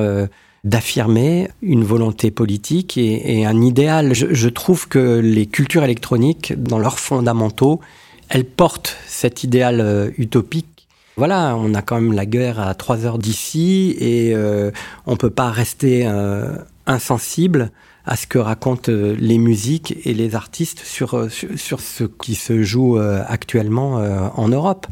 d'affirmer 0.66 1.48
une 1.62 1.84
volonté 1.84 2.30
politique 2.30 2.98
et, 2.98 3.46
un 3.46 3.62
idéal. 3.62 4.12
Je, 4.14 4.48
trouve 4.48 4.88
que 4.88 5.18
les 5.18 5.46
cultures 5.46 5.84
électroniques, 5.84 6.52
dans 6.62 6.78
leurs 6.78 6.98
fondamentaux, 6.98 7.80
elles 8.28 8.44
portent 8.44 8.96
cet 9.06 9.44
idéal 9.44 10.12
utopique 10.18 10.76
voilà, 11.18 11.56
on 11.56 11.72
a 11.72 11.80
quand 11.80 11.98
même 11.98 12.12
la 12.12 12.26
guerre 12.26 12.60
à 12.60 12.74
trois 12.74 13.06
heures 13.06 13.18
d'ici 13.18 13.96
et 13.98 14.34
euh, 14.34 14.70
on 15.06 15.16
peut 15.16 15.30
pas 15.30 15.50
rester 15.50 16.06
euh, 16.06 16.56
insensible 16.86 17.70
à 18.04 18.16
ce 18.16 18.26
que 18.26 18.38
racontent 18.38 18.92
euh, 18.92 19.16
les 19.18 19.38
musiques 19.38 19.96
et 20.04 20.12
les 20.12 20.34
artistes 20.34 20.80
sur, 20.80 21.16
euh, 21.16 21.28
sur, 21.30 21.80
ce 21.80 22.04
qui 22.04 22.34
se 22.34 22.62
joue 22.62 22.98
actuellement 22.98 23.94
en 24.36 24.48
Europe. 24.48 24.86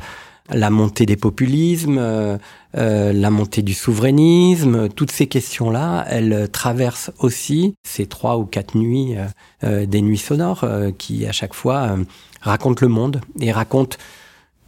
La 0.50 0.68
montée 0.68 1.06
des 1.06 1.16
populismes, 1.16 2.38
la 2.74 3.30
montée 3.30 3.62
du 3.62 3.72
souverainisme, 3.72 4.90
toutes 4.90 5.10
ces 5.10 5.26
questions-là, 5.26 6.04
elles 6.08 6.50
traversent 6.52 7.10
aussi 7.18 7.76
ces 7.82 8.04
trois 8.04 8.36
ou 8.36 8.44
quatre 8.44 8.76
nuits 8.76 9.14
des 9.62 10.02
nuits 10.02 10.18
sonores 10.18 10.66
qui 10.98 11.26
à 11.26 11.32
chaque 11.32 11.54
fois 11.54 11.96
racontent 12.42 12.84
le 12.84 12.88
monde 12.88 13.22
et 13.40 13.52
racontent 13.52 13.96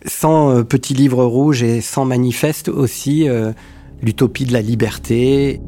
sans 0.07 0.51
euh, 0.51 0.63
petit 0.63 0.95
livre 0.95 1.25
rouge 1.25 1.63
et 1.63 1.81
sans 1.81 2.05
manifeste 2.05 2.69
aussi 2.69 3.29
euh, 3.29 3.53
l'utopie 4.03 4.45
de 4.45 4.53
la 4.53 4.63
liberté. 4.63 5.61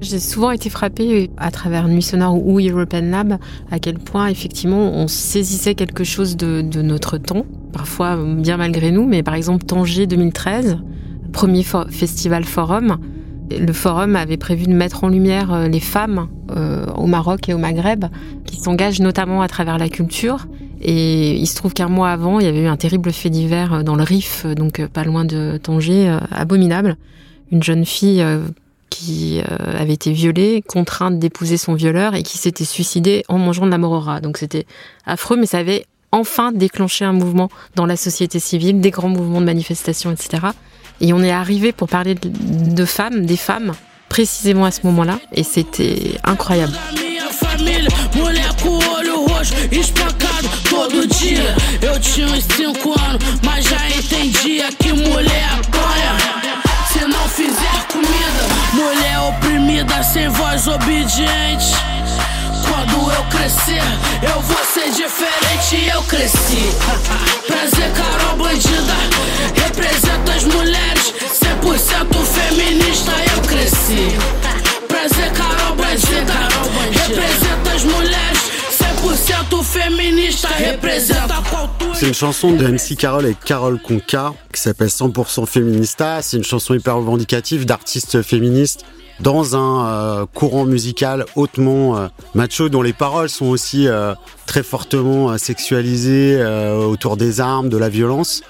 J'ai 0.00 0.18
souvent 0.18 0.50
été 0.50 0.70
frappée 0.70 1.30
à 1.36 1.50
travers 1.50 1.88
Nuit 1.88 2.02
Sonore 2.02 2.44
ou 2.44 2.60
European 2.60 3.02
Lab 3.02 3.38
à 3.70 3.78
quel 3.78 3.98
point 3.98 4.26
effectivement 4.26 4.92
on 4.92 5.08
saisissait 5.08 5.74
quelque 5.74 6.04
chose 6.04 6.36
de, 6.36 6.62
notre 6.82 7.16
temps, 7.16 7.46
parfois 7.72 8.16
bien 8.16 8.56
malgré 8.56 8.90
nous, 8.90 9.06
mais 9.06 9.22
par 9.22 9.34
exemple 9.34 9.64
Tanger 9.64 10.06
2013, 10.06 10.78
premier 11.32 11.62
festival 11.62 12.44
forum, 12.44 12.98
le 13.50 13.72
forum 13.72 14.16
avait 14.16 14.36
prévu 14.36 14.64
de 14.66 14.72
mettre 14.72 15.04
en 15.04 15.08
lumière 15.08 15.52
euh, 15.52 15.68
les 15.68 15.80
femmes 15.80 16.28
au 16.96 17.06
Maroc 17.06 17.48
et 17.48 17.54
au 17.54 17.58
Maghreb 17.58 18.04
qui 18.44 18.60
s'engagent 18.60 19.00
notamment 19.00 19.42
à 19.42 19.48
travers 19.48 19.76
la 19.76 19.88
culture 19.88 20.46
et 20.86 21.36
il 21.36 21.46
se 21.46 21.56
trouve 21.56 21.72
qu'un 21.72 21.88
mois 21.88 22.10
avant, 22.10 22.40
il 22.40 22.46
y 22.46 22.48
avait 22.48 22.62
eu 22.62 22.66
un 22.66 22.76
terrible 22.76 23.10
fait 23.10 23.30
divers 23.30 23.72
euh, 23.72 23.82
dans 23.82 23.96
le 23.96 24.02
Rif, 24.02 24.42
euh, 24.44 24.54
donc 24.54 24.80
euh, 24.80 24.86
pas 24.86 25.02
loin 25.02 25.24
de 25.24 25.56
Tanger, 25.56 26.18
abominable. 26.30 26.96
Une 27.50 27.62
jeune 27.62 27.84
fille 27.84 28.24
qui 28.94 29.40
avait 29.78 29.92
été 29.92 30.12
violée, 30.12 30.62
contrainte 30.66 31.18
d'épouser 31.18 31.56
son 31.56 31.74
violeur 31.74 32.14
et 32.14 32.22
qui 32.22 32.38
s'était 32.38 32.64
suicidée 32.64 33.24
en 33.28 33.38
mangeant 33.38 33.66
de 33.66 33.70
la 33.70 33.78
morora. 33.78 34.20
Donc 34.20 34.38
c'était 34.38 34.66
affreux, 35.04 35.36
mais 35.36 35.46
ça 35.46 35.58
avait 35.58 35.86
enfin 36.12 36.52
déclenché 36.52 37.04
un 37.04 37.12
mouvement 37.12 37.50
dans 37.74 37.86
la 37.86 37.96
société 37.96 38.38
civile, 38.38 38.80
des 38.80 38.90
grands 38.90 39.08
mouvements 39.08 39.40
de 39.40 39.46
manifestation, 39.46 40.12
etc. 40.12 40.46
Et 41.00 41.12
on 41.12 41.22
est 41.22 41.32
arrivé 41.32 41.72
pour 41.72 41.88
parler 41.88 42.14
de 42.14 42.84
femmes, 42.84 43.26
des 43.26 43.36
femmes, 43.36 43.72
précisément 44.08 44.64
à 44.64 44.70
ce 44.70 44.80
moment-là, 44.84 45.18
et 45.32 45.42
c'était 45.42 46.18
incroyable. 46.22 46.74
todo 50.74 51.06
dia. 51.06 51.54
Eu 51.82 51.98
tinha 52.00 52.26
uns 52.26 52.44
5 52.44 52.86
anos, 53.08 53.22
mas 53.44 53.64
já 53.64 53.78
entendia 53.88 54.70
que 54.72 54.92
mulher 54.92 55.48
apanha. 55.58 56.16
Se 56.92 57.00
não 57.06 57.28
fizer 57.28 57.86
comida, 57.92 58.53
mulher 58.74 59.20
oprimida, 59.20 60.02
sem 60.02 60.28
voz 60.28 60.66
obediente. 60.66 61.74
Quando 62.68 63.12
eu 63.12 63.24
crescer, 63.24 63.82
eu 64.22 64.40
vou 64.40 64.64
ser 64.64 64.90
diferente. 64.90 65.88
Eu 65.88 66.02
cresci. 66.02 66.74
Prazer, 67.46 67.92
Carol 67.92 68.36
Bandida. 68.36 68.94
Representa 69.54 70.23
C'est 81.94 82.08
une 82.08 82.14
chanson 82.14 82.52
de 82.52 82.66
MC 82.66 82.96
Carol 82.96 83.26
et 83.26 83.34
Carol 83.34 83.80
Conca 83.80 84.34
qui 84.52 84.60
s'appelle 84.60 84.88
100% 84.88 85.46
Féminista. 85.46 86.22
C'est 86.22 86.36
une 86.36 86.44
chanson 86.44 86.74
hyper 86.74 86.96
revendicative 86.96 87.66
d'artistes 87.66 88.22
féministes 88.22 88.84
dans 89.20 89.56
un 89.56 89.86
euh, 89.86 90.26
courant 90.32 90.64
musical 90.64 91.24
hautement 91.36 91.96
euh, 91.96 92.08
macho 92.34 92.68
dont 92.68 92.82
les 92.82 92.92
paroles 92.92 93.28
sont 93.28 93.46
aussi 93.46 93.86
euh, 93.86 94.14
très 94.46 94.62
fortement 94.62 95.36
sexualisées 95.38 96.44
autour 96.44 97.16
des 97.16 97.40
armes, 97.40 97.68
de 97.68 97.76
la 97.76 97.88
violence. 97.88 98.42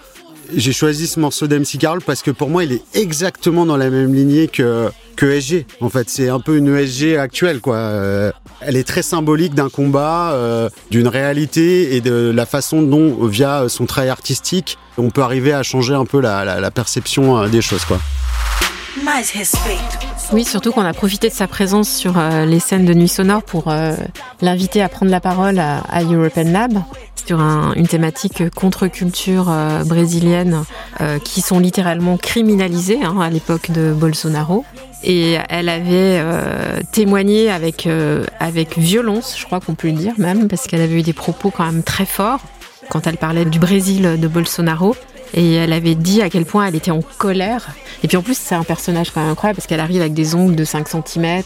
J'ai 0.54 0.72
choisi 0.72 1.06
ce 1.06 1.20
morceau 1.20 1.46
d'MC 1.46 1.78
Carol 1.78 2.00
parce 2.00 2.22
que 2.22 2.30
pour 2.30 2.50
moi 2.50 2.64
il 2.64 2.72
est 2.72 2.82
exactement 2.94 3.66
dans 3.66 3.76
la 3.76 3.90
même 3.90 4.14
lignée 4.14 4.48
que, 4.48 4.90
que 5.16 5.40
SG. 5.40 5.66
En 5.80 5.88
fait 5.88 6.10
c'est 6.10 6.28
un 6.28 6.40
peu 6.40 6.56
une 6.56 6.74
ESG 6.74 7.16
actuelle 7.16 7.60
quoi 7.60 8.32
elle 8.66 8.76
est 8.76 8.84
très 8.84 9.02
symbolique 9.02 9.54
d'un 9.54 9.68
combat, 9.68 10.32
euh, 10.32 10.68
d'une 10.90 11.08
réalité 11.08 11.96
et 11.96 12.00
de 12.00 12.32
la 12.34 12.46
façon 12.46 12.82
dont, 12.82 13.26
via 13.26 13.68
son 13.68 13.86
travail 13.86 14.10
artistique, 14.10 14.78
on 14.98 15.10
peut 15.10 15.22
arriver 15.22 15.52
à 15.52 15.62
changer 15.62 15.94
un 15.94 16.06
peu 16.06 16.20
la, 16.20 16.70
perception 16.70 17.38
euh, 17.38 17.48
des 17.48 17.62
choses. 17.62 17.84
Quoi. 17.84 18.00
Oui, 20.32 20.44
surtout 20.44 20.72
qu'on 20.72 20.84
a 20.84 20.92
profité 20.92 21.28
de 21.28 21.34
sa 21.34 21.46
présence 21.46 21.88
sur 21.88 22.18
euh, 22.18 22.44
les 22.44 22.58
scènes 22.58 22.84
de 22.84 22.94
Nuit 22.94 23.08
Sonore 23.08 23.42
pour 23.42 23.72
l'inviter 24.40 24.82
à 24.82 24.88
prendre 24.88 25.10
la 25.10 25.20
parole 25.20 25.58
à, 25.58 25.82
European 26.02 26.50
Lab 26.50 26.82
sur 27.26 27.40
une 27.40 27.86
thématique 27.86 28.50
contre-culture 28.54 29.46
brésilienne 29.86 30.64
qui 31.24 31.40
sont 31.40 31.58
littéralement 31.58 32.18
criminalisées 32.18 33.02
hein, 33.02 33.18
à 33.20 33.30
l'époque 33.30 33.70
de 33.70 33.94
Bolsonaro. 33.94 34.64
Et 35.06 35.36
elle 35.50 35.68
avait 35.68 36.18
euh, 36.18 36.80
témoigné 36.90 37.50
avec, 37.50 37.86
euh, 37.86 38.24
avec 38.40 38.78
violence, 38.78 39.36
je 39.38 39.44
crois 39.44 39.60
qu'on 39.60 39.74
peut 39.74 39.88
le 39.88 39.94
dire 39.94 40.14
même, 40.16 40.48
parce 40.48 40.66
qu'elle 40.66 40.80
avait 40.80 41.00
eu 41.00 41.02
des 41.02 41.12
propos 41.12 41.50
quand 41.50 41.66
même 41.66 41.82
très 41.82 42.06
forts 42.06 42.40
quand 42.88 43.06
elle 43.06 43.18
parlait 43.18 43.44
du 43.44 43.58
Brésil 43.58 44.18
de 44.18 44.28
Bolsonaro. 44.28 44.96
Et 45.34 45.54
elle 45.54 45.72
avait 45.72 45.94
dit 45.94 46.22
à 46.22 46.30
quel 46.30 46.44
point 46.44 46.66
elle 46.66 46.76
était 46.76 46.90
en 46.90 47.02
colère. 47.18 47.68
Et 48.02 48.08
puis 48.08 48.16
en 48.16 48.22
plus, 48.22 48.36
c'est 48.38 48.54
un 48.54 48.62
personnage 48.62 49.10
quand 49.10 49.20
même 49.20 49.30
incroyable 49.30 49.56
parce 49.56 49.66
qu'elle 49.66 49.80
arrive 49.80 50.00
avec 50.00 50.14
des 50.14 50.34
ongles 50.34 50.54
de 50.54 50.64
5 50.64 50.88
cm. 50.88 51.42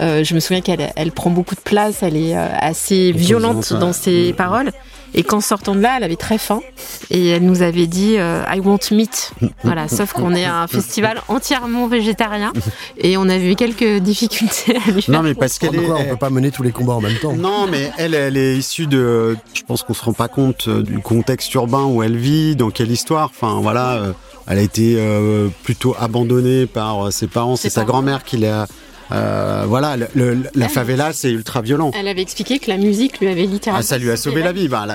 Euh, 0.00 0.24
je 0.24 0.34
me 0.34 0.40
souviens 0.40 0.62
qu'elle 0.62 0.92
elle 0.96 1.12
prend 1.12 1.30
beaucoup 1.30 1.54
de 1.54 1.60
place, 1.60 2.02
elle 2.02 2.16
est 2.16 2.34
assez 2.34 3.12
violente 3.12 3.72
dans 3.74 3.92
ses 3.92 4.32
paroles. 4.32 4.72
Et 5.14 5.22
qu'en 5.22 5.40
sortant 5.40 5.74
de 5.74 5.80
là, 5.80 5.94
elle 5.96 6.04
avait 6.04 6.16
très 6.16 6.38
faim 6.38 6.60
et 7.10 7.28
elle 7.28 7.44
nous 7.44 7.62
avait 7.62 7.86
dit 7.86 8.16
euh, 8.18 8.44
I 8.48 8.60
want 8.60 8.78
meat. 8.90 9.32
Voilà, 9.62 9.88
sauf 9.88 10.12
qu'on 10.12 10.34
est 10.34 10.44
un 10.44 10.66
festival 10.66 11.20
entièrement 11.28 11.86
végétarien 11.86 12.52
et 12.96 13.16
on 13.16 13.28
a 13.28 13.36
eu 13.36 13.54
quelques 13.54 13.98
difficultés 13.98 14.76
à 14.76 14.90
lui 14.90 15.02
faire. 15.02 15.14
Non, 15.14 15.22
mais 15.22 15.34
parce 15.34 15.58
qu'elle 15.58 15.74
est, 15.74 15.90
on 15.90 16.04
peut 16.04 16.16
pas 16.16 16.30
mener 16.30 16.50
tous 16.50 16.62
les 16.62 16.72
combats 16.72 16.94
en 16.94 17.00
même 17.00 17.18
temps. 17.18 17.34
Non, 17.34 17.66
mais 17.70 17.90
elle, 17.98 18.14
elle 18.14 18.36
est 18.36 18.56
issue 18.56 18.86
de. 18.86 19.36
Je 19.54 19.62
pense 19.62 19.82
qu'on 19.82 19.94
se 19.94 20.04
rend 20.04 20.14
pas 20.14 20.28
compte 20.28 20.68
euh, 20.68 20.82
du 20.82 20.98
contexte 21.00 21.52
urbain 21.54 21.84
où 21.84 22.02
elle 22.02 22.16
vit, 22.16 22.56
dans 22.56 22.70
quelle 22.70 22.90
histoire. 22.90 23.30
Enfin, 23.34 23.60
voilà. 23.60 23.92
Euh, 23.92 24.12
elle 24.48 24.58
a 24.58 24.62
été 24.62 24.98
plutôt 25.62 25.94
abandonnée 26.00 26.66
par 26.66 27.12
ses 27.12 27.28
parents. 27.28 27.54
C'est 27.54 27.70
sa 27.70 27.84
grand-mère 27.84 28.24
qui 28.24 28.38
l'a 28.38 28.66
euh, 29.12 29.64
voilà, 29.66 29.96
la 30.54 30.68
favela, 30.68 31.12
c'est 31.12 31.30
ultra 31.30 31.62
violent. 31.62 31.90
Elle 31.98 32.08
avait 32.08 32.22
expliqué 32.22 32.58
que 32.58 32.68
la 32.70 32.76
musique 32.76 33.20
lui 33.20 33.28
avait 33.28 33.46
littéralement. 33.46 33.80
Ah, 33.80 33.86
ça 33.86 33.98
lui 33.98 34.10
a 34.10 34.16
sauvé 34.16 34.42
la 34.42 34.52
vie. 34.52 34.68
Bah, 34.68 34.86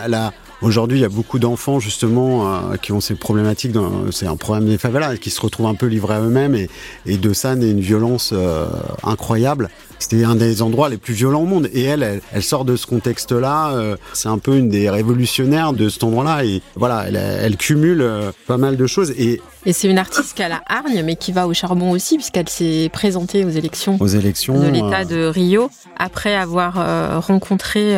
Aujourd'hui, 0.61 0.97
il 0.97 1.01
y 1.01 1.05
a 1.05 1.09
beaucoup 1.09 1.37
d'enfants 1.37 1.79
justement 1.79 2.71
euh, 2.71 2.77
qui 2.77 2.91
ont 2.91 2.99
ces 2.99 3.13
problématiques. 3.13 3.73
C'est 4.11 4.25
un 4.25 4.35
problème 4.37 4.65
des 4.67 4.79
favelas 4.79 5.17
qui 5.17 5.29
se 5.29 5.39
retrouvent 5.39 5.67
un 5.67 5.75
peu 5.75 5.85
livrés 5.85 6.15
à 6.15 6.21
eux-mêmes 6.21 6.55
et, 6.55 6.67
et 7.05 7.17
de 7.17 7.31
ça 7.31 7.55
naît 7.55 7.69
une 7.69 7.79
violence 7.79 8.31
euh, 8.33 8.65
incroyable. 9.03 9.69
C'était 9.99 10.23
un 10.23 10.35
des 10.35 10.61
endroits 10.61 10.89
les 10.89 10.97
plus 10.97 11.13
violents 11.13 11.41
au 11.41 11.45
monde. 11.45 11.69
Et 11.73 11.83
elle, 11.83 12.21
elle, 12.31 12.43
sort 12.43 12.65
de 12.65 12.75
ce 12.75 12.85
contexte-là. 12.85 13.71
Euh, 13.71 13.97
c'est 14.13 14.29
un 14.29 14.37
peu 14.37 14.55
une 14.57 14.69
des 14.69 14.89
révolutionnaires 14.89 15.73
de 15.73 15.89
cet 15.89 16.03
endroit-là. 16.03 16.45
Et 16.45 16.61
voilà, 16.75 17.05
elle, 17.07 17.15
elle 17.15 17.57
cumule 17.57 18.01
euh, 18.01 18.31
pas 18.45 18.57
mal 18.57 18.77
de 18.77 18.87
choses. 18.87 19.11
Et, 19.11 19.41
et 19.65 19.73
c'est 19.73 19.87
une 19.87 19.97
artiste 19.97 20.35
qui 20.35 20.43
a 20.43 20.49
la 20.49 20.61
hargne, 20.67 21.03
mais 21.03 21.15
qui 21.15 21.31
va 21.31 21.47
au 21.47 21.53
charbon 21.53 21.91
aussi, 21.91 22.15
puisqu'elle 22.17 22.49
s'est 22.49 22.89
présentée 22.93 23.43
aux 23.43 23.49
élections, 23.49 23.97
aux 23.99 24.07
élections 24.07 24.59
de 24.59 24.67
l'État 24.67 25.03
de 25.03 25.25
Rio, 25.25 25.69
après 25.97 26.35
avoir 26.35 26.75
euh, 26.77 27.19
rencontré 27.19 27.97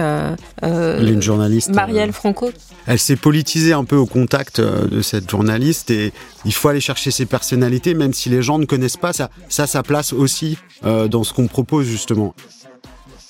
une 0.63 1.21
journaliste, 1.21 1.69
Marielle 1.69 2.13
Franco. 2.13 2.51
Elle 2.87 2.99
s'est 2.99 3.17
politisée 3.17 3.73
un 3.73 3.83
peu 3.83 3.97
au 3.97 4.05
contact 4.05 4.61
de 4.61 5.01
cette 5.01 5.29
journaliste. 5.29 5.91
Et 5.91 6.11
il 6.45 6.53
faut 6.53 6.69
aller 6.69 6.81
chercher 6.81 7.11
ses 7.11 7.25
personnalités, 7.25 7.93
même 7.93 8.13
si 8.13 8.29
les 8.29 8.41
gens 8.41 8.59
ne 8.59 8.65
connaissent 8.65 8.97
pas. 8.97 9.13
Ça, 9.13 9.29
ça 9.49 9.67
sa 9.67 9.83
place 9.83 10.13
aussi 10.13 10.57
dans 10.83 11.23
ce 11.23 11.33
qu'on 11.33 11.47
propose 11.47 11.85
justement 11.85 12.33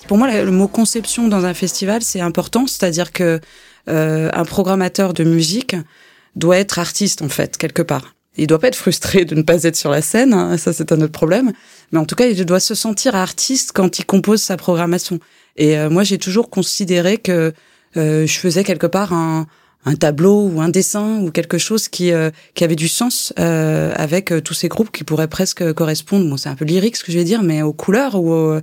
Pour 0.07 0.17
moi, 0.17 0.31
le 0.31 0.51
mot 0.51 0.67
conception 0.67 1.27
dans 1.27 1.45
un 1.45 1.53
festival, 1.53 2.01
c'est 2.01 2.21
important, 2.21 2.67
c'est-à-dire 2.67 3.11
que 3.11 3.39
euh, 3.89 4.29
un 4.33 4.45
programmateur 4.45 5.13
de 5.13 5.23
musique 5.23 5.75
doit 6.35 6.57
être 6.57 6.79
artiste 6.79 7.21
en 7.21 7.29
fait 7.29 7.57
quelque 7.57 7.81
part. 7.81 8.15
Il 8.37 8.47
doit 8.47 8.59
pas 8.59 8.67
être 8.67 8.75
frustré 8.75 9.25
de 9.25 9.35
ne 9.35 9.41
pas 9.41 9.63
être 9.63 9.75
sur 9.75 9.89
la 9.89 10.01
scène, 10.01 10.33
hein, 10.33 10.57
ça 10.57 10.71
c'est 10.71 10.91
un 10.91 11.01
autre 11.01 11.11
problème. 11.11 11.51
Mais 11.91 11.99
en 11.99 12.05
tout 12.05 12.15
cas, 12.15 12.27
il 12.27 12.45
doit 12.45 12.59
se 12.59 12.75
sentir 12.75 13.15
artiste 13.15 13.71
quand 13.73 13.99
il 13.99 14.05
compose 14.05 14.41
sa 14.41 14.55
programmation. 14.55 15.19
Et 15.57 15.77
euh, 15.77 15.89
moi, 15.89 16.03
j'ai 16.03 16.19
toujours 16.19 16.49
considéré 16.49 17.17
que 17.17 17.53
euh, 17.97 18.27
je 18.27 18.39
faisais 18.39 18.63
quelque 18.63 18.87
part 18.87 19.13
un, 19.13 19.47
un, 19.85 19.95
tableau 19.95 20.47
ou 20.47 20.61
un 20.61 20.69
dessin 20.69 21.21
ou 21.21 21.31
quelque 21.31 21.57
chose 21.57 21.87
qui, 21.87 22.11
euh, 22.11 22.31
qui 22.53 22.63
avait 22.63 22.75
du 22.75 22.87
sens 22.87 23.33
avec 23.37 24.33
tous 24.43 24.53
ces 24.53 24.67
groupes 24.67 24.91
qui 24.91 25.03
pourraient 25.03 25.27
presque 25.27 25.73
correspondre. 25.73 26.29
Bon, 26.29 26.37
c'est 26.37 26.49
un 26.49 26.55
peu 26.55 26.65
lyrique 26.65 26.95
ce 26.95 27.03
que 27.03 27.11
je 27.11 27.17
vais 27.17 27.23
dire, 27.23 27.43
mais 27.43 27.61
aux 27.61 27.73
couleurs 27.73 28.15
ou, 28.15 28.59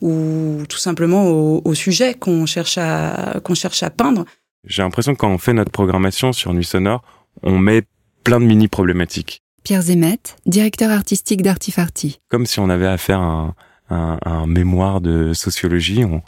ou 0.00 0.62
tout 0.68 0.78
simplement 0.78 1.28
au, 1.28 1.62
au 1.64 1.74
sujet 1.74 2.14
qu'on 2.14 2.46
cherche 2.46 2.78
à 2.78 3.40
qu'on 3.44 3.54
cherche 3.54 3.82
à 3.82 3.90
peindre. 3.90 4.24
J'ai 4.64 4.82
l'impression 4.82 5.14
que 5.14 5.18
quand 5.18 5.32
on 5.32 5.38
fait 5.38 5.52
notre 5.52 5.70
programmation 5.70 6.32
sur 6.32 6.52
Nuit 6.52 6.64
Sonore, 6.64 7.02
on 7.42 7.58
met 7.58 7.82
plein 8.24 8.40
de 8.40 8.44
mini 8.44 8.68
problématiques. 8.68 9.42
Pierre 9.62 9.82
Zemet, 9.82 10.20
directeur 10.46 10.90
artistique 10.90 11.42
d'Artifarty. 11.42 12.20
Comme 12.28 12.46
si 12.46 12.60
on 12.60 12.68
avait 12.70 12.86
à 12.86 12.98
faire 12.98 13.20
un, 13.20 13.54
un, 13.90 14.18
un 14.24 14.46
mémoire 14.46 15.00
de 15.00 15.32
sociologie, 15.32 16.04
on, 16.04 16.22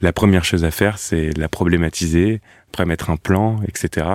la 0.00 0.12
première 0.12 0.44
chose 0.44 0.64
à 0.64 0.70
faire, 0.70 0.98
c'est 0.98 1.36
la 1.36 1.48
problématiser, 1.48 2.40
après 2.68 2.86
mettre 2.86 3.10
un 3.10 3.16
plan, 3.16 3.60
etc. 3.66 4.06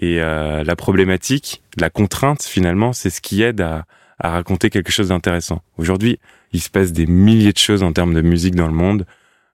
Et 0.00 0.20
euh, 0.20 0.64
la 0.64 0.76
problématique, 0.76 1.62
la 1.76 1.90
contrainte, 1.90 2.42
finalement, 2.42 2.92
c'est 2.92 3.10
ce 3.10 3.20
qui 3.20 3.42
aide 3.42 3.60
à, 3.60 3.84
à 4.18 4.30
raconter 4.30 4.70
quelque 4.70 4.92
chose 4.92 5.08
d'intéressant. 5.08 5.62
Aujourd'hui, 5.76 6.18
il 6.52 6.60
se 6.60 6.70
passe 6.70 6.92
des 6.92 7.06
milliers 7.06 7.52
de 7.52 7.58
choses 7.58 7.82
en 7.82 7.92
termes 7.92 8.14
de 8.14 8.22
musique 8.22 8.54
dans 8.54 8.66
le 8.66 8.72
monde. 8.72 9.06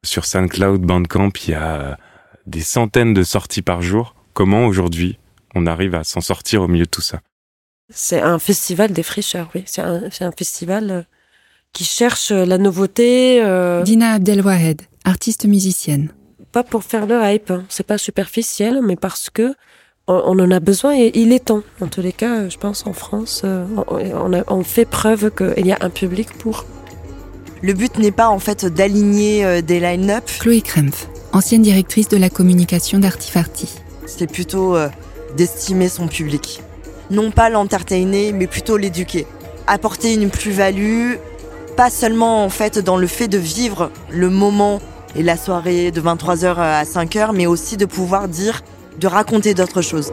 Sur 0.02 0.26
SoundCloud, 0.26 0.82
Bandcamp, 0.82 1.32
il 1.46 1.50
y 1.50 1.54
a 1.54 1.98
des 2.46 2.60
centaines 2.60 3.14
de 3.14 3.22
sorties 3.22 3.62
par 3.62 3.82
jour. 3.82 4.14
Comment 4.32 4.66
aujourd'hui 4.66 5.18
on 5.54 5.66
arrive 5.66 5.94
à 5.94 6.04
s'en 6.04 6.20
sortir 6.20 6.62
au 6.62 6.68
milieu 6.68 6.84
de 6.84 6.90
tout 6.90 7.00
ça? 7.00 7.20
C'est 7.90 8.20
un 8.20 8.38
festival 8.38 8.92
des 8.92 9.02
fricheurs, 9.02 9.50
oui. 9.54 9.62
C'est 9.66 9.82
un, 9.82 10.04
un, 10.20 10.32
festival 10.32 10.90
euh, 10.90 11.02
qui 11.74 11.84
cherche 11.84 12.30
euh, 12.30 12.46
la 12.46 12.56
nouveauté. 12.56 13.42
Euh... 13.42 13.82
Dina 13.82 14.12
Abdelwahed, 14.12 14.80
artiste 15.04 15.44
musicienne. 15.44 16.08
Pas 16.52 16.62
pour 16.62 16.84
faire 16.84 17.06
le 17.06 17.20
hype, 17.22 17.50
hein. 17.50 17.64
c'est 17.68 17.86
pas 17.86 17.98
superficiel, 17.98 18.80
mais 18.82 18.96
parce 18.96 19.28
que 19.28 19.54
on, 20.06 20.14
on, 20.24 20.38
en 20.38 20.50
a 20.50 20.60
besoin 20.60 20.96
et 20.96 21.10
il 21.14 21.32
est 21.32 21.46
temps. 21.46 21.62
En 21.82 21.88
tous 21.88 22.00
les 22.00 22.12
cas, 22.12 22.48
je 22.48 22.56
pense 22.56 22.86
en 22.86 22.94
France, 22.94 23.42
euh, 23.44 23.66
on, 23.88 24.32
a, 24.32 24.42
on 24.48 24.62
fait 24.64 24.86
preuve 24.86 25.30
qu'il 25.30 25.66
y 25.66 25.72
a 25.72 25.78
un 25.82 25.90
public 25.90 26.32
pour. 26.38 26.64
Le 27.60 27.74
but 27.74 27.98
n'est 27.98 28.12
pas 28.12 28.28
en 28.28 28.38
fait 28.38 28.64
d'aligner 28.64 29.62
des 29.62 29.80
line-up. 29.80 30.24
Chloé 30.38 30.60
Krempf, 30.60 31.08
ancienne 31.32 31.62
directrice 31.62 32.08
de 32.08 32.18
la 32.18 32.28
communication 32.28 32.98
d'Artifarty. 32.98 33.68
C'est 34.06 34.30
plutôt 34.30 34.76
euh, 34.76 34.88
d'estimer 35.36 35.88
son 35.88 36.06
public. 36.06 36.62
Non 37.10 37.30
pas 37.30 37.50
l'entertainer, 37.50 38.32
mais 38.32 38.46
plutôt 38.46 38.76
l'éduquer. 38.76 39.26
Apporter 39.66 40.14
une 40.14 40.30
plus-value, 40.30 41.14
pas 41.76 41.90
seulement 41.90 42.44
en 42.44 42.48
fait 42.48 42.78
dans 42.78 42.96
le 42.96 43.06
fait 43.06 43.28
de 43.28 43.38
vivre 43.38 43.90
le 44.10 44.30
moment 44.30 44.80
et 45.16 45.22
la 45.22 45.36
soirée 45.36 45.90
de 45.90 46.00
23h 46.00 46.56
à 46.56 46.84
5h, 46.84 47.30
mais 47.34 47.46
aussi 47.46 47.76
de 47.76 47.86
pouvoir 47.86 48.28
dire, 48.28 48.62
de 48.98 49.06
raconter 49.06 49.54
d'autres 49.54 49.82
choses. 49.82 50.12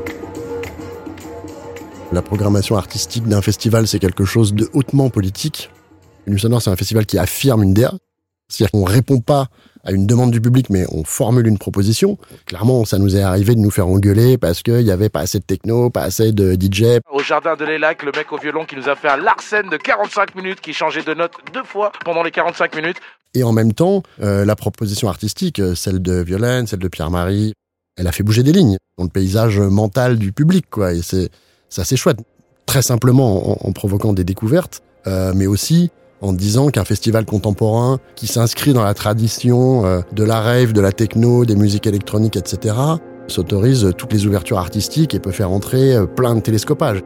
La 2.11 2.21
programmation 2.21 2.75
artistique 2.75 3.27
d'un 3.27 3.41
festival, 3.41 3.87
c'est 3.87 3.99
quelque 3.99 4.25
chose 4.25 4.53
de 4.53 4.69
hautement 4.73 5.09
politique. 5.09 5.69
Nuit 6.27 6.39
Sonore, 6.39 6.61
c'est 6.61 6.69
un 6.69 6.75
festival 6.75 7.05
qui 7.05 7.17
affirme 7.17 7.63
une 7.63 7.73
DA. 7.73 7.93
C'est-à-dire 8.47 8.71
qu'on 8.71 8.83
répond 8.83 9.19
pas 9.19 9.47
à 9.83 9.91
une 9.91 10.05
demande 10.05 10.31
du 10.31 10.41
public, 10.41 10.69
mais 10.69 10.85
on 10.91 11.03
formule 11.03 11.47
une 11.47 11.57
proposition. 11.57 12.17
Clairement, 12.45 12.85
ça 12.85 12.97
nous 12.99 13.15
est 13.15 13.21
arrivé 13.21 13.55
de 13.55 13.59
nous 13.59 13.71
faire 13.71 13.87
engueuler 13.87 14.37
parce 14.37 14.61
qu'il 14.63 14.83
n'y 14.83 14.91
avait 14.91 15.09
pas 15.09 15.21
assez 15.21 15.39
de 15.39 15.43
techno, 15.43 15.89
pas 15.89 16.03
assez 16.03 16.31
de 16.31 16.53
DJ. 16.53 16.99
Au 17.11 17.19
jardin 17.19 17.55
de 17.55 17.65
l'Elac, 17.65 18.03
le 18.03 18.11
mec 18.15 18.31
au 18.31 18.37
violon 18.37 18.65
qui 18.65 18.75
nous 18.75 18.89
a 18.89 18.95
fait 18.95 19.09
un 19.09 19.17
Larsen 19.17 19.69
de 19.69 19.77
45 19.77 20.35
minutes, 20.35 20.61
qui 20.61 20.73
changeait 20.73 21.03
de 21.03 21.13
note 21.13 21.33
deux 21.53 21.63
fois 21.63 21.91
pendant 22.05 22.23
les 22.23 22.31
45 22.31 22.75
minutes. 22.75 22.97
Et 23.33 23.43
en 23.43 23.53
même 23.53 23.73
temps, 23.73 24.03
euh, 24.21 24.45
la 24.45 24.55
proposition 24.55 25.07
artistique, 25.09 25.59
euh, 25.59 25.73
celle 25.75 26.01
de 26.01 26.21
Violaine, 26.21 26.67
celle 26.67 26.79
de 26.79 26.87
Pierre-Marie, 26.87 27.53
elle 27.97 28.07
a 28.07 28.11
fait 28.11 28.23
bouger 28.23 28.43
des 28.43 28.51
lignes 28.51 28.77
dans 28.97 29.05
le 29.05 29.09
paysage 29.09 29.59
mental 29.59 30.17
du 30.17 30.31
public, 30.31 30.65
quoi. 30.69 30.93
Et 30.93 31.01
c'est, 31.01 31.29
c'est 31.69 31.81
assez 31.81 31.95
chouette. 31.95 32.17
Très 32.65 32.81
simplement 32.81 33.63
en, 33.63 33.67
en 33.67 33.71
provoquant 33.71 34.13
des 34.13 34.23
découvertes, 34.23 34.81
euh, 35.07 35.33
mais 35.35 35.47
aussi 35.47 35.91
en 36.21 36.33
disant 36.33 36.69
qu'un 36.69 36.85
festival 36.85 37.25
contemporain 37.25 37.99
qui 38.15 38.27
s'inscrit 38.27 38.73
dans 38.73 38.83
la 38.83 38.93
tradition 38.93 39.85
euh, 39.85 40.01
de 40.13 40.23
la 40.23 40.39
rave, 40.39 40.73
de 40.73 40.81
la 40.81 40.91
techno, 40.91 41.45
des 41.45 41.55
musiques 41.55 41.87
électroniques, 41.87 42.37
etc., 42.37 42.75
s'autorise 43.27 43.91
toutes 43.97 44.13
les 44.13 44.25
ouvertures 44.25 44.57
artistiques 44.57 45.13
et 45.13 45.19
peut 45.19 45.31
faire 45.31 45.51
entrer 45.51 45.95
euh, 45.95 46.05
plein 46.05 46.35
de 46.35 46.41
télescopages. 46.41 47.01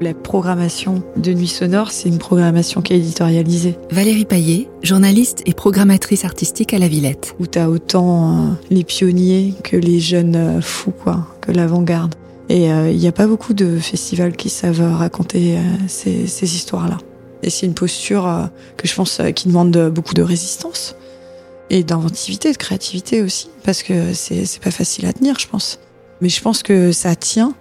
La 0.00 0.12
programmation 0.12 1.02
de 1.16 1.32
Nuit 1.32 1.46
Sonore, 1.46 1.92
c'est 1.92 2.08
une 2.08 2.18
programmation 2.18 2.82
qui 2.82 2.94
est 2.94 2.98
éditorialisée. 2.98 3.78
Valérie 3.90 4.24
Paillet, 4.24 4.68
journaliste 4.82 5.42
et 5.46 5.54
programmatrice 5.54 6.24
artistique 6.24 6.74
à 6.74 6.78
la 6.78 6.88
Villette. 6.88 7.36
Où 7.38 7.46
t'as 7.46 7.68
autant 7.68 8.32
euh, 8.32 8.46
les 8.70 8.84
pionniers 8.84 9.54
que 9.62 9.76
les 9.76 10.00
jeunes 10.00 10.60
fous, 10.60 10.92
quoi, 10.92 11.26
que 11.40 11.52
l'avant-garde. 11.52 12.16
Et 12.48 12.64
il 12.64 12.70
euh, 12.70 12.92
n'y 12.92 13.06
a 13.06 13.12
pas 13.12 13.26
beaucoup 13.26 13.54
de 13.54 13.78
festivals 13.78 14.36
qui 14.36 14.50
savent 14.50 14.82
raconter 14.96 15.56
euh, 15.56 15.60
ces, 15.88 16.26
ces 16.26 16.54
histoires-là. 16.54 16.98
Et 17.44 17.50
c'est 17.50 17.66
une 17.66 17.74
posture 17.74 18.26
euh, 18.26 18.46
que 18.76 18.88
je 18.88 18.94
pense 18.94 19.20
qui 19.34 19.48
demande 19.48 19.90
beaucoup 19.90 20.14
de 20.14 20.22
résistance 20.22 20.96
et 21.70 21.82
d'inventivité, 21.82 22.52
de 22.52 22.56
créativité 22.56 23.22
aussi, 23.22 23.48
parce 23.64 23.82
que 23.82 24.12
c'est 24.12 24.60
pas 24.60 24.70
facile 24.70 25.06
à 25.06 25.12
tenir, 25.12 25.38
je 25.38 25.48
pense. 25.48 25.78
Mais 26.20 26.28
je 26.28 26.40
pense 26.40 26.62
que 26.62 26.92
ça 26.92 27.14
tient 27.16 27.54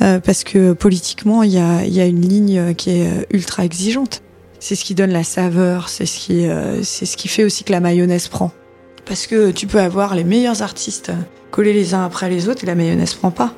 euh, 0.00 0.20
parce 0.20 0.44
que 0.44 0.72
politiquement, 0.72 1.42
il 1.42 1.52
y 1.52 1.58
a, 1.58 2.06
une 2.06 2.26
ligne 2.26 2.74
qui 2.74 2.90
est 2.90 3.26
ultra 3.30 3.64
exigeante. 3.64 4.22
C'est 4.58 4.74
ce 4.74 4.84
qui 4.84 4.94
donne 4.94 5.10
la 5.10 5.24
saveur, 5.24 5.88
c'est 5.88 6.06
ce 6.06 6.18
qui 6.18 6.46
euh, 6.46 6.82
c'est 6.82 7.04
ce 7.04 7.16
qui 7.16 7.28
fait 7.28 7.44
aussi 7.44 7.64
que 7.64 7.72
la 7.72 7.80
mayonnaise 7.80 8.28
prend. 8.28 8.52
Parce 9.04 9.26
que 9.26 9.50
tu 9.50 9.66
peux 9.66 9.80
avoir 9.80 10.14
les 10.14 10.24
meilleurs 10.24 10.62
artistes 10.62 11.12
collés 11.50 11.72
les 11.72 11.94
uns 11.94 12.04
après 12.04 12.30
les 12.30 12.48
autres 12.48 12.62
et 12.64 12.66
la 12.66 12.74
mayonnaise 12.74 13.14
prend 13.14 13.30
pas. 13.30 13.54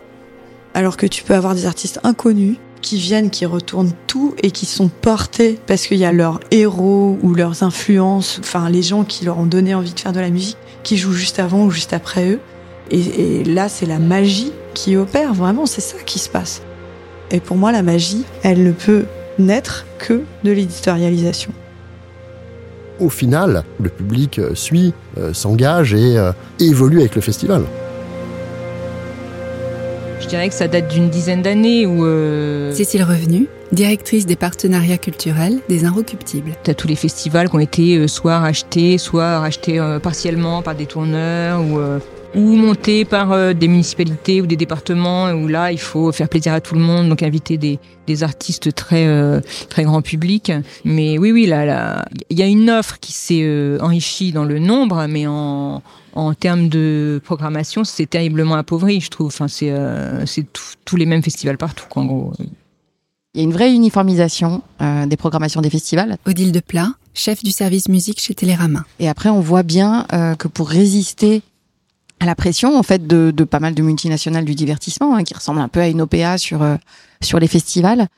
Alors 0.72 0.96
que 0.96 1.06
tu 1.06 1.22
peux 1.22 1.34
avoir 1.34 1.54
des 1.54 1.66
artistes 1.66 2.00
inconnus 2.02 2.56
qui 2.85 2.99
viennent, 2.99 3.31
qui 3.31 3.47
retournent 3.47 3.92
tout 4.07 4.35
et 4.42 4.51
qui 4.51 4.66
sont 4.66 4.88
portés 4.88 5.59
parce 5.66 5.87
qu'il 5.87 5.97
y 5.97 6.05
a 6.05 6.12
leurs 6.12 6.38
héros 6.51 7.18
ou 7.23 7.35
leurs 7.35 7.62
influences, 7.62 8.38
enfin 8.40 8.68
les 8.68 8.83
gens 8.83 9.05
qui 9.05 9.25
leur 9.25 9.38
ont 9.38 9.47
donné 9.47 9.75
envie 9.75 9.94
de 9.94 9.99
faire 9.99 10.12
de 10.12 10.20
la 10.20 10.31
musique, 10.31 10.59
qui 10.83 10.99
jouent 10.99 11.12
juste 11.12 11.40
avant 11.40 11.64
ou 11.64 11.70
juste 11.70 11.94
après 11.94 12.31
eux. 12.31 12.40
Et, 12.90 13.42
là, 13.44 13.70
c'est 13.70 13.87
la 13.87 13.99
magie 13.99 14.53
qui 14.75 14.97
opère, 14.97 15.33
vraiment, 15.33 15.64
c'est 15.64 15.81
ça 15.81 15.97
qui 16.05 16.18
se 16.18 16.29
passe. 16.29 16.61
Et 17.31 17.40
pour 17.40 17.57
moi, 17.57 17.73
la 17.73 17.83
magie, 17.83 18.25
elle 18.42 18.62
ne 18.62 18.73
peut 18.73 19.07
naître 19.38 19.87
que 19.99 20.20
de 20.44 20.53
l'éditorialisation. 20.53 21.53
Au 23.01 23.09
final, 23.09 23.64
le 23.81 23.88
public 23.88 24.40
suit, 24.53 24.92
euh, 25.16 25.33
s'engage 25.33 25.94
et 25.94 26.18
euh, 26.18 26.33
évolue 26.61 27.01
avec 27.01 27.16
le 27.16 27.23
festival. 27.23 27.64
Je 30.24 30.28
dirais 30.30 30.48
que 30.48 30.54
ça 30.54 30.68
date 30.68 30.88
d'une 30.88 31.10
dizaine 31.10 31.42
d'années 31.42 31.84
où... 31.84 32.06
Euh... 32.06 32.72
Cécile 32.72 33.02
Revenu, 33.02 33.46
directrice 33.72 34.24
des 34.24 34.37
partenariats 34.37 34.96
culturels 34.96 35.58
des 35.68 35.84
Inrecuptibles. 35.84 36.52
Tu 36.64 36.70
as 36.70 36.74
tous 36.74 36.88
les 36.88 36.96
festivals 36.96 37.50
qui 37.50 37.56
ont 37.56 37.60
été 37.60 37.98
euh, 37.98 38.08
soit 38.08 38.38
rachetés, 38.38 38.96
soit 38.96 39.38
rachetés 39.38 39.78
euh, 39.78 39.98
partiellement 39.98 40.62
par 40.62 40.76
des 40.76 40.87
tourneurs 40.87 41.60
ou, 41.60 41.78
ou 42.35 42.57
montés 42.57 43.05
par 43.05 43.33
euh, 43.33 43.53
des 43.53 43.68
municipalités 43.68 44.40
ou 44.40 44.47
des 44.47 44.57
départements 44.57 45.31
où 45.33 45.49
là, 45.49 45.73
il 45.73 45.81
faut 45.81 46.12
faire 46.12 46.29
plaisir 46.29 46.53
à 46.53 46.61
tout 46.61 46.75
le 46.75 46.81
monde, 46.81 47.09
donc 47.09 47.23
inviter 47.23 47.59
des, 47.59 47.79
des 48.07 48.23
artistes 48.23 48.75
très, 48.75 49.07
euh, 49.07 49.40
très 49.68 49.85
grand 49.85 50.03
public. 50.03 50.53
Mais 50.85 51.18
oui, 51.18 51.33
oui, 51.33 51.47
là, 51.47 51.64
là, 51.64 52.05
il 52.31 52.38
y 52.38 52.42
a 52.42 52.47
une 52.47 52.70
offre 52.70 52.99
qui 53.01 53.12
s'est 53.12 53.79
enrichie 53.81 54.33
dans 54.33 54.44
le 54.44 54.59
nombre, 54.59 55.07
mais 55.09 55.27
en 55.27 55.83
en 56.14 56.33
termes 56.33 56.68
de 56.68 57.20
programmation, 57.25 57.85
c'est 57.85 58.07
terriblement 58.07 58.55
appauvri, 58.55 59.01
je 59.01 59.11
trouve. 59.11 59.27
Enfin, 59.27 59.49
c'est 59.49 59.70
euh, 59.70 60.25
tous 60.85 60.97
les 60.97 61.07
mêmes 61.07 61.23
festivals 61.23 61.59
partout, 61.59 61.87
quoi, 61.88 62.03
en 62.03 62.07
gros. 62.07 62.33
Il 63.35 63.40
y 63.40 63.40
a 63.40 63.42
une 63.42 63.53
vraie 63.53 63.75
uniformisation 63.75 64.62
euh, 64.81 65.07
des 65.07 65.16
programmations 65.16 65.61
des 65.61 65.70
festivals. 65.70 66.16
Odile 66.25 66.53
Deplat, 66.53 66.90
chef 67.14 67.42
du 67.42 67.51
service 67.51 67.88
musique 67.88 68.20
chez 68.20 68.35
Télérama. 68.35 68.85
Et 69.01 69.09
après, 69.09 69.29
on 69.29 69.40
voit 69.40 69.64
bien 69.64 70.07
euh, 70.12 70.37
que 70.37 70.47
pour 70.47 70.68
résister 70.68 71.42
à 72.24 72.26
la 72.26 72.34
pression, 72.34 72.76
en 72.78 72.82
fait, 72.82 73.06
de, 73.06 73.32
de 73.34 73.44
pas 73.44 73.60
mal 73.60 73.74
de 73.74 73.82
multinationales 73.82 74.44
du 74.44 74.54
divertissement, 74.54 75.14
hein, 75.14 75.24
qui 75.24 75.34
ressemblent 75.34 75.60
un 75.60 75.68
peu 75.68 75.80
à 75.80 75.88
une 75.88 76.00
OPA 76.00 76.38
sur 76.38 76.62
euh, 76.62 76.76
sur 77.20 77.38
les 77.38 77.48
festivals, 77.48 78.08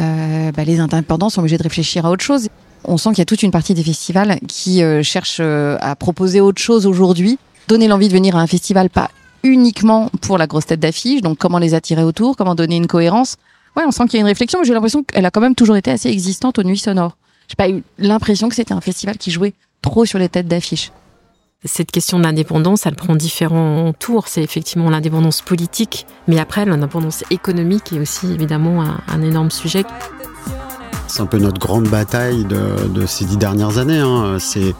euh, 0.00 0.52
bah, 0.52 0.64
les 0.64 0.80
indépendants 0.80 1.30
sont 1.30 1.40
obligés 1.40 1.58
de 1.58 1.62
réfléchir 1.62 2.04
à 2.06 2.10
autre 2.10 2.24
chose. 2.24 2.48
On 2.84 2.98
sent 2.98 3.10
qu'il 3.10 3.18
y 3.18 3.22
a 3.22 3.26
toute 3.26 3.42
une 3.42 3.50
partie 3.50 3.74
des 3.74 3.82
festivals 3.82 4.38
qui 4.48 4.82
euh, 4.82 5.02
cherchent 5.02 5.38
euh, 5.40 5.78
à 5.80 5.96
proposer 5.96 6.40
autre 6.40 6.60
chose 6.60 6.86
aujourd'hui, 6.86 7.38
donner 7.68 7.88
l'envie 7.88 8.08
de 8.08 8.12
venir 8.12 8.36
à 8.36 8.40
un 8.40 8.46
festival 8.46 8.90
pas 8.90 9.10
uniquement 9.42 10.10
pour 10.20 10.38
la 10.38 10.46
grosse 10.46 10.66
tête 10.66 10.80
d'affiche, 10.80 11.22
donc 11.22 11.38
comment 11.38 11.58
les 11.58 11.74
attirer 11.74 12.02
autour, 12.02 12.36
comment 12.36 12.54
donner 12.54 12.76
une 12.76 12.86
cohérence. 12.86 13.36
Ouais, 13.76 13.84
on 13.86 13.90
sent 13.90 14.04
qu'il 14.04 14.14
y 14.14 14.16
a 14.18 14.20
une 14.20 14.26
réflexion, 14.26 14.60
mais 14.60 14.66
j'ai 14.66 14.74
l'impression 14.74 15.02
qu'elle 15.02 15.24
a 15.24 15.30
quand 15.30 15.40
même 15.40 15.54
toujours 15.54 15.76
été 15.76 15.90
assez 15.90 16.08
existante 16.08 16.58
aux 16.58 16.62
Nuits 16.62 16.78
Sonores. 16.78 17.16
J'ai 17.48 17.56
pas 17.56 17.68
eu 17.68 17.82
l'impression 17.98 18.48
que 18.48 18.54
c'était 18.54 18.72
un 18.72 18.80
festival 18.80 19.18
qui 19.18 19.30
jouait 19.30 19.52
trop 19.82 20.04
sur 20.06 20.18
les 20.18 20.28
têtes 20.28 20.48
d'affiche. 20.48 20.92
Cette 21.66 21.90
question 21.90 22.18
de 22.18 22.24
l'indépendance, 22.24 22.84
elle 22.84 22.94
prend 22.94 23.16
différents 23.16 23.94
tours. 23.98 24.28
C'est 24.28 24.42
effectivement 24.42 24.90
l'indépendance 24.90 25.40
politique, 25.40 26.06
mais 26.28 26.38
après, 26.38 26.66
l'indépendance 26.66 27.24
économique 27.30 27.92
est 27.92 27.98
aussi 27.98 28.26
évidemment 28.32 28.84
un, 29.08 29.22
énorme 29.22 29.50
sujet. 29.50 29.84
C'est 31.08 31.22
un 31.22 31.26
peu 31.26 31.38
notre 31.38 31.58
grande 31.58 31.88
bataille 31.88 32.44
de, 32.44 33.06
ces 33.06 33.24
dix 33.24 33.38
dernières 33.38 33.78
années. 33.78 33.98
Hein. 33.98 34.36
C'est 34.38 34.74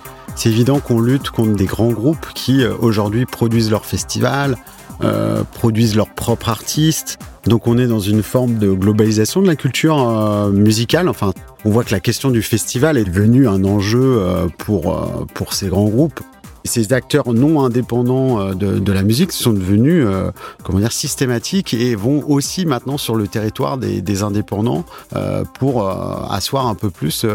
évident 0.45 0.79
qu'on 0.79 1.01
lutte 1.01 1.31
contre 1.31 1.57
des 1.57 1.65
grands 1.65 1.93
groupes 1.93 2.27
qui 2.35 2.63
euh, 2.63 2.75
aujourd'hui 2.81 3.25
produisent 3.25 3.71
leurs 3.71 3.87
festivals, 3.87 4.57
euh, 5.03 5.43
produisent 5.55 5.97
leurs 5.97 6.11
propres 6.11 6.51
artistes. 6.51 7.19
Donc 7.47 7.67
on 7.67 7.79
est 7.79 7.87
dans 7.87 8.01
une 8.01 8.23
forme 8.23 8.59
de 8.59 8.71
globalisation 8.71 9.43
de 9.43 9.47
la 9.47 9.57
culture 9.57 9.99
euh, 9.99 10.51
musicale. 10.51 11.09
Enfin, 11.09 11.33
on 11.65 11.71
voit 11.71 11.85
que 11.85 11.93
la 11.93 12.01
question 12.01 12.31
du 12.31 12.43
festival 12.43 12.99
est 12.99 13.05
devenue 13.05 13.49
un 13.49 13.65
enjeu 13.65 14.19
euh, 14.19 14.47
pour, 14.59 15.27
pour 15.35 15.53
ces 15.55 15.69
grands 15.69 15.89
groupes. 15.89 16.21
Ces 16.67 16.95
acteurs 16.95 17.35
non 17.35 17.63
indépendants 17.63 18.41
euh, 18.41 18.55
de, 18.55 18.93
la 18.93 19.03
musique 19.03 19.33
sont 19.33 19.53
devenus 19.53 20.03
euh, 20.07 20.31
comment 20.63 20.79
dire 20.79 20.93
systématiques 20.93 21.75
et 21.75 21.95
vont 21.95 22.25
aussi 22.27 22.65
maintenant 22.65 22.97
sur 22.97 23.17
le 23.17 23.29
territoire 23.29 23.77
des, 23.77 24.23
indépendants 24.23 24.87
euh, 25.15 25.45
pour 25.59 25.87
asseoir 25.87 26.67
un 26.67 26.75
peu 26.75 26.89
plus 26.89 27.27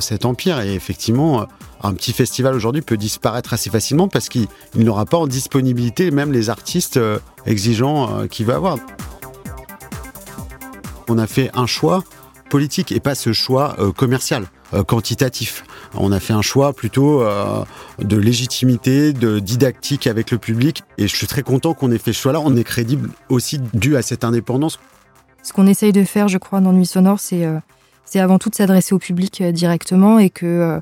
cet 0.00 0.24
empire. 0.24 0.60
Et 0.60 0.72
effectivement, 0.72 1.46
un 1.82 1.92
petit 1.92 2.14
festival 2.14 2.54
aujourd'hui 2.54 2.80
peut 2.80 2.96
disparaître 2.96 3.52
assez 3.52 3.68
facilement 3.68 4.08
parce 4.08 4.30
qu'il 4.30 4.46
il 4.74 4.84
n'aura 4.84 5.04
pas 5.04 5.18
en 5.18 5.26
disponibilité 5.26 6.10
même 6.10 6.32
les 6.32 6.48
artistes 6.48 6.98
exigeants 7.44 8.26
qu'il 8.28 8.46
va 8.46 8.54
avoir. 8.54 8.78
On 11.08 11.18
a 11.18 11.26
fait 11.26 11.50
un 11.54 11.66
choix 11.66 12.04
politique 12.48 12.92
et 12.92 13.00
pas 13.00 13.14
ce 13.14 13.32
choix 13.34 13.76
commercial, 13.96 14.46
quantitatif. 14.86 15.64
On 15.94 16.12
a 16.12 16.20
fait 16.20 16.32
un 16.32 16.42
choix 16.42 16.72
plutôt 16.72 17.22
euh, 17.22 17.64
de 17.98 18.16
légitimité, 18.16 19.12
de 19.12 19.38
didactique 19.38 20.06
avec 20.06 20.30
le 20.30 20.38
public. 20.38 20.82
Et 20.98 21.08
je 21.08 21.16
suis 21.16 21.26
très 21.26 21.42
content 21.42 21.74
qu'on 21.74 21.90
ait 21.90 21.98
fait 21.98 22.12
ce 22.12 22.20
choix-là. 22.20 22.40
On 22.44 22.56
est 22.56 22.64
crédible 22.64 23.10
aussi 23.28 23.58
dû 23.74 23.96
à 23.96 24.02
cette 24.02 24.24
indépendance. 24.24 24.78
Ce 25.42 25.52
qu'on 25.52 25.66
essaye 25.66 25.92
de 25.92 26.04
faire, 26.04 26.28
je 26.28 26.38
crois, 26.38 26.60
dans 26.60 26.72
Nuit 26.72 26.86
Sonore, 26.86 27.20
c'est 27.20 27.44
euh, 27.44 27.58
avant 28.14 28.38
tout 28.38 28.50
de 28.50 28.54
s'adresser 28.54 28.94
au 28.94 28.98
public 28.98 29.40
euh, 29.40 29.52
directement 29.52 30.18
et 30.18 30.30
que 30.30 30.80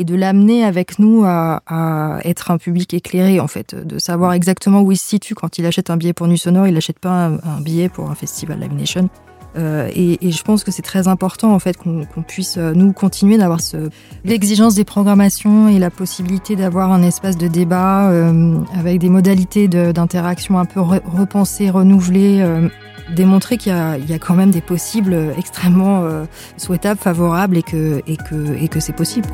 et 0.00 0.04
de 0.04 0.14
l'amener 0.14 0.64
avec 0.64 1.00
nous 1.00 1.24
à, 1.24 1.60
être 2.22 2.52
un 2.52 2.58
public 2.58 2.94
éclairé, 2.94 3.40
en 3.40 3.48
fait, 3.48 3.74
de 3.74 3.98
savoir 3.98 4.32
exactement 4.32 4.80
où 4.80 4.92
il 4.92 4.96
se 4.96 5.04
situe 5.04 5.34
quand 5.34 5.58
il 5.58 5.66
achète 5.66 5.90
un 5.90 5.96
billet 5.96 6.12
pour 6.12 6.28
Nuit 6.28 6.38
Sonore. 6.38 6.68
Il 6.68 6.74
n'achète 6.74 7.00
pas 7.00 7.10
un, 7.10 7.34
un 7.38 7.60
billet 7.60 7.88
pour 7.88 8.08
un 8.08 8.14
festival 8.14 8.60
Live 8.60 8.74
Nation. 8.74 9.10
Euh, 9.56 9.88
et, 9.94 10.18
je 10.30 10.42
pense 10.42 10.62
que 10.62 10.70
c'est 10.70 10.82
très 10.82 11.08
important 11.08 11.54
en 11.54 11.58
fait 11.58 11.76
qu'on 11.76 12.04
puisse 12.26 12.58
euh, 12.58 12.72
nous 12.74 12.92
continuer 12.92 13.38
d'avoir 13.38 13.60
ce 13.62 13.88
l'exigence 14.24 14.74
des 14.74 14.84
programmations 14.84 15.68
et 15.68 15.78
la 15.78 15.90
possibilité 15.90 16.54
d'avoir 16.54 16.92
un 16.92 17.02
espace 17.02 17.36
de 17.38 17.48
débat 17.48 18.10
euh, 18.10 18.58
avec 18.78 18.98
des 19.00 19.08
modalités 19.08 19.66
d'interaction 19.68 20.58
un 20.58 20.64
peu 20.66 20.80
re- 20.80 21.00
repensées, 21.04 21.70
renouvelées, 21.70 22.44
démontrer 23.16 23.56
qu'il 23.56 23.72
y, 23.72 24.12
a- 24.12 24.18
quand 24.18 24.34
même 24.34 24.50
des 24.50 24.60
possibles 24.60 25.16
extrêmement 25.38 26.04
souhaitables, 26.56 27.00
favorables 27.00 27.56
et 27.56 27.62
que 27.62 28.80
c'est 28.80 28.94
possible. 28.94 29.28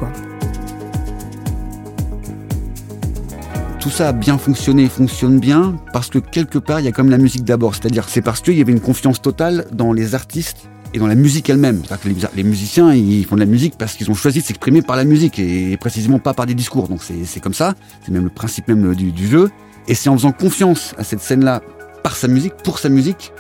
Tout 3.85 3.91
ça 3.91 4.09
a 4.09 4.13
bien 4.13 4.39
fonctionné, 4.39 4.89
fonctionne 4.89 5.39
bien, 5.39 5.77
parce 5.93 6.09
que 6.09 6.19
quelque 6.19 6.57
part, 6.57 6.81
il 6.81 6.87
y 6.87 6.89
a 6.89 6.93
comme 6.93 7.11
la 7.11 7.19
musique 7.19 7.45
d'abord. 7.45 7.75
C'est-à-dire, 7.75 8.09
c'est 8.09 8.23
parce 8.23 8.41
qu'il 8.41 8.57
y 8.57 8.63
avait 8.63 8.73
une 8.73 8.81
confiance 8.81 9.21
totale 9.21 9.67
dans 9.73 9.93
les 9.93 10.15
artistes 10.15 10.71
et 10.95 10.99
dans 10.99 11.07
la 11.07 11.15
musique 11.15 11.51
elle-même. 11.51 11.83
C'est-à-dire 11.87 12.31
les, 12.35 12.45
musiciens, 12.45 12.95
ils 12.95 13.27
font 13.27 13.35
de 13.35 13.41
la 13.41 13.47
musique 13.47 13.75
parce 13.77 13.93
qu'ils 13.93 14.11
ont 14.11 14.15
choisi 14.15 14.41
de 14.41 14.45
s'exprimer 14.47 14.81
par 14.81 14.97
la 14.97 15.05
musique 15.05 15.39
et 15.39 15.77
précisément 15.77 16.19
pas 16.19 16.33
par 16.33 16.47
des 16.47 16.55
discours. 16.55 16.89
Donc 16.89 17.01
c'est 17.03 17.41
comme 17.41 17.53
ça, 17.53 17.75
c'est 18.07 18.11
même 18.11 18.25
le 18.25 18.31
principe 18.31 18.69
même 18.69 18.95
du, 18.95 19.13
du 19.13 19.29
jeu. 19.29 19.51
Et 19.87 19.95
c'est 19.95 20.09
en 20.09 20.17
faisant 20.17 20.33
confiance 20.33 20.95
à 20.97 21.05
cette 21.05 21.21
scène-là 21.21 21.61
par 22.03 22.17
sa 22.17 22.27
musique, 22.27 22.55
pour 22.65 22.79
sa 22.79 22.89
musique, 22.89 23.33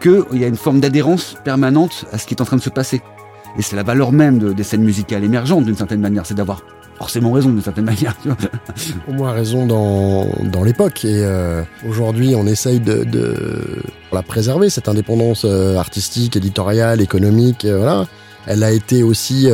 qu'il 0.00 0.24
y 0.32 0.44
a 0.44 0.46
une 0.46 0.56
forme 0.56 0.80
d'adhérence 0.80 1.36
permanente 1.44 2.06
à 2.10 2.16
ce 2.16 2.26
qui 2.26 2.32
est 2.32 2.40
en 2.40 2.46
train 2.46 2.56
de 2.56 2.62
se 2.62 2.70
passer. 2.70 3.02
Et 3.58 3.62
c'est 3.62 3.76
la 3.76 3.82
valeur 3.82 4.12
même 4.12 4.38
de- 4.38 4.54
des 4.54 4.62
scènes 4.62 4.82
musicales 4.82 5.24
émergentes 5.24 5.66
d'une 5.66 5.76
certaine 5.76 6.00
manière, 6.00 6.24
c'est 6.24 6.32
d'avoir 6.34 6.62
forcément 7.00 7.32
raison 7.32 7.48
d'une 7.48 7.62
certaine 7.62 7.86
manière. 7.86 8.14
Au 9.08 9.12
moins 9.12 9.32
raison 9.32 9.66
dans, 9.66 10.26
dans 10.52 10.62
l'époque. 10.62 11.02
Et 11.06 11.24
euh, 11.24 11.62
aujourd'hui, 11.88 12.34
on 12.36 12.46
essaye 12.46 12.78
de, 12.78 13.04
de 13.04 13.34
la 14.12 14.22
préserver, 14.22 14.68
cette 14.68 14.86
indépendance 14.86 15.46
euh, 15.46 15.76
artistique, 15.78 16.36
éditoriale, 16.36 17.00
économique. 17.00 17.64
euh, 17.64 17.78
voilà. 17.78 18.06
Elle 18.46 18.62
a 18.62 18.70
été 18.70 19.02
aussi 19.02 19.48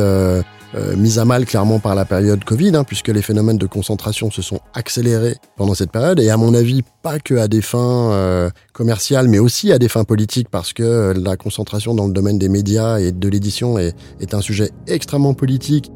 mise 0.95 1.19
à 1.19 1.25
mal 1.25 1.45
clairement 1.45 1.79
par 1.79 1.95
la 1.95 2.05
période 2.05 2.43
Covid, 2.43 2.75
hein, 2.75 2.83
puisque 2.83 3.07
les 3.09 3.21
phénomènes 3.21 3.57
de 3.57 3.65
concentration 3.65 4.29
se 4.31 4.41
sont 4.41 4.59
accélérés 4.73 5.35
pendant 5.55 5.73
cette 5.73 5.91
période. 5.91 6.19
Et 6.19 6.29
à 6.29 6.37
mon 6.37 6.53
avis, 6.53 6.83
pas 7.01 7.19
que 7.19 7.35
à 7.35 7.47
des 7.47 7.61
fins 7.61 8.49
commerciales, 8.73 9.27
mais 9.27 9.39
aussi 9.39 9.73
à 9.73 9.77
des 9.77 9.89
fins 9.89 10.05
politiques, 10.05 10.49
parce 10.49 10.71
que 10.71 11.13
la 11.17 11.35
concentration 11.35 11.95
dans 11.95 12.07
le 12.07 12.13
domaine 12.13 12.39
des 12.39 12.49
médias 12.49 12.99
et 12.99 13.11
de 13.11 13.27
l'édition 13.27 13.77
est, 13.77 13.93
est 14.21 14.33
un 14.33 14.41
sujet 14.41 14.71
extrêmement 14.87 15.33
politique. 15.33 15.91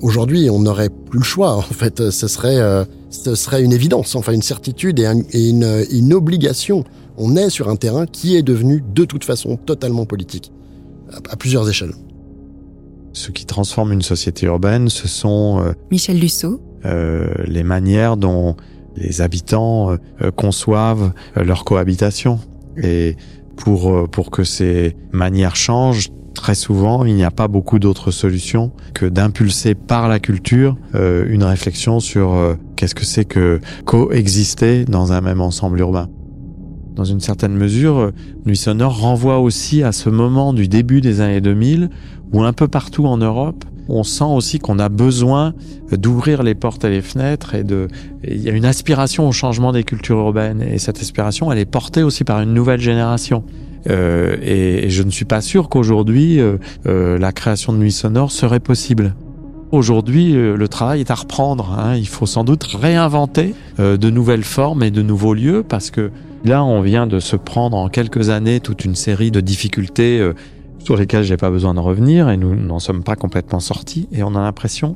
Aujourd'hui, 0.00 0.48
on 0.50 0.60
n'aurait 0.60 0.90
plus 0.90 1.18
le 1.18 1.24
choix. 1.24 1.56
En 1.56 1.62
fait, 1.62 2.10
ce 2.10 2.28
serait, 2.28 2.58
euh, 2.58 2.84
ce 3.10 3.34
serait 3.34 3.62
une 3.62 3.72
évidence, 3.72 4.14
enfin 4.14 4.32
une 4.32 4.42
certitude 4.42 4.98
et, 5.00 5.06
un- 5.06 5.22
et 5.32 5.48
une, 5.48 5.84
une 5.90 6.12
obligation. 6.14 6.84
On 7.16 7.34
est 7.36 7.50
sur 7.50 7.68
un 7.68 7.76
terrain 7.76 8.06
qui 8.06 8.36
est 8.36 8.42
devenu 8.42 8.82
de 8.94 9.04
toute 9.04 9.24
façon 9.24 9.56
totalement 9.56 10.06
politique, 10.06 10.52
à, 11.12 11.16
à 11.32 11.36
plusieurs 11.36 11.68
échelles. 11.68 11.92
Ce 13.12 13.30
qui 13.32 13.44
transforme 13.46 13.92
une 13.92 14.02
société 14.02 14.46
urbaine, 14.46 14.88
ce 14.88 15.08
sont 15.08 15.60
euh, 15.60 15.72
Michel 15.90 16.18
Lusso, 16.20 16.60
euh, 16.84 17.26
les 17.46 17.64
manières 17.64 18.16
dont 18.16 18.54
les 18.94 19.20
habitants 19.20 19.90
euh, 19.90 19.96
euh, 20.22 20.30
conçoivent 20.30 21.12
euh, 21.36 21.42
leur 21.44 21.64
cohabitation. 21.64 22.38
Et 22.80 23.16
pour, 23.56 23.92
euh, 23.92 24.06
pour 24.06 24.30
que 24.30 24.44
ces 24.44 24.94
manières 25.10 25.56
changent, 25.56 26.10
très 26.40 26.54
souvent, 26.54 27.04
il 27.04 27.14
n'y 27.14 27.24
a 27.24 27.30
pas 27.30 27.48
beaucoup 27.48 27.78
d'autres 27.78 28.10
solutions 28.10 28.72
que 28.94 29.06
d'impulser 29.06 29.74
par 29.74 30.08
la 30.08 30.20
culture 30.20 30.76
euh, 30.94 31.26
une 31.28 31.44
réflexion 31.44 32.00
sur 32.00 32.32
euh, 32.32 32.54
qu'est-ce 32.76 32.94
que 32.94 33.04
c'est 33.04 33.24
que 33.24 33.60
coexister 33.84 34.84
dans 34.84 35.12
un 35.12 35.20
même 35.20 35.40
ensemble 35.40 35.80
urbain. 35.80 36.08
Dans 36.94 37.04
une 37.04 37.20
certaine 37.20 37.54
mesure, 37.54 37.98
euh, 37.98 38.10
Nuit 38.46 38.56
Sonore 38.56 39.00
renvoie 39.00 39.38
aussi 39.40 39.82
à 39.82 39.92
ce 39.92 40.10
moment 40.10 40.52
du 40.52 40.68
début 40.68 41.00
des 41.00 41.20
années 41.20 41.40
2000 41.40 41.90
où 42.32 42.42
un 42.42 42.52
peu 42.52 42.68
partout 42.68 43.06
en 43.06 43.16
Europe, 43.16 43.64
on 43.88 44.04
sent 44.04 44.24
aussi 44.24 44.58
qu'on 44.58 44.78
a 44.78 44.88
besoin 44.88 45.54
d'ouvrir 45.90 46.42
les 46.42 46.54
portes 46.54 46.84
et 46.84 46.90
les 46.90 47.02
fenêtres 47.02 47.54
et 47.54 47.64
de, 47.64 47.88
il 48.22 48.40
y 48.40 48.48
a 48.48 48.52
une 48.52 48.66
aspiration 48.66 49.26
au 49.26 49.32
changement 49.32 49.72
des 49.72 49.82
cultures 49.82 50.18
urbaines 50.18 50.62
et 50.62 50.78
cette 50.78 50.98
aspiration, 50.98 51.50
elle 51.50 51.58
est 51.58 51.64
portée 51.64 52.02
aussi 52.02 52.24
par 52.24 52.40
une 52.40 52.52
nouvelle 52.52 52.80
génération. 52.80 53.44
Euh, 53.88 54.36
et, 54.42 54.90
je 54.90 55.02
ne 55.02 55.10
suis 55.10 55.24
pas 55.24 55.40
sûr 55.40 55.68
qu'aujourd'hui 55.68 56.40
euh, 56.40 56.56
euh, 56.86 57.18
la 57.18 57.32
création 57.32 57.72
de 57.72 57.78
nuit 57.78 57.92
sonore 57.92 58.32
serait 58.32 58.60
possible. 58.60 59.14
Aujourd'hui, 59.70 60.32
le 60.32 60.66
travail 60.66 61.00
est 61.00 61.10
à 61.10 61.14
reprendre. 61.14 61.76
hein. 61.78 61.94
Il 61.94 62.08
faut 62.08 62.24
sans 62.24 62.42
doute 62.42 62.62
réinventer 62.62 63.54
de 63.76 64.10
nouvelles 64.10 64.42
formes 64.44 64.82
et 64.82 64.90
de 64.90 65.02
nouveaux 65.02 65.34
lieux 65.34 65.62
parce 65.62 65.90
que 65.90 66.10
là, 66.42 66.64
on 66.64 66.80
vient 66.80 67.06
de 67.06 67.20
se 67.20 67.36
prendre 67.36 67.76
en 67.76 67.90
quelques 67.90 68.30
années 68.30 68.60
toute 68.60 68.86
une 68.86 68.94
série 68.94 69.30
de 69.30 69.42
difficultés 69.42 70.26
sur 70.78 70.96
lesquelles 70.96 71.24
j'ai 71.24 71.36
pas 71.36 71.50
besoin 71.50 71.74
de 71.74 71.80
revenir 71.80 72.30
et 72.30 72.38
nous 72.38 72.54
n'en 72.54 72.78
sommes 72.78 73.02
pas 73.02 73.14
complètement 73.14 73.60
sortis. 73.60 74.08
Et 74.10 74.22
on 74.22 74.34
a 74.36 74.40
l'impression 74.40 74.94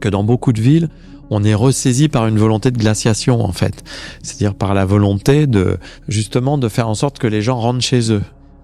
que 0.00 0.08
dans 0.08 0.24
beaucoup 0.24 0.54
de 0.54 0.62
villes, 0.62 0.88
on 1.30 1.44
est 1.44 1.54
ressaisi 1.54 2.08
par 2.08 2.26
une 2.26 2.38
volonté 2.38 2.70
de 2.70 2.78
glaciation 2.78 3.44
en 3.44 3.52
fait, 3.52 3.84
c'est-à-dire 4.22 4.54
par 4.54 4.74
la 4.74 4.84
volonté 4.84 5.46
de 5.46 5.78
justement 6.08 6.58
de 6.58 6.68
faire 6.68 6.88
en 6.88 6.94
sorte 6.94 7.18
que 7.18 7.26
les 7.26 7.42
gens 7.42 7.58
rentrent 7.58 7.84
chez 7.84 8.12
eux. 8.12 8.22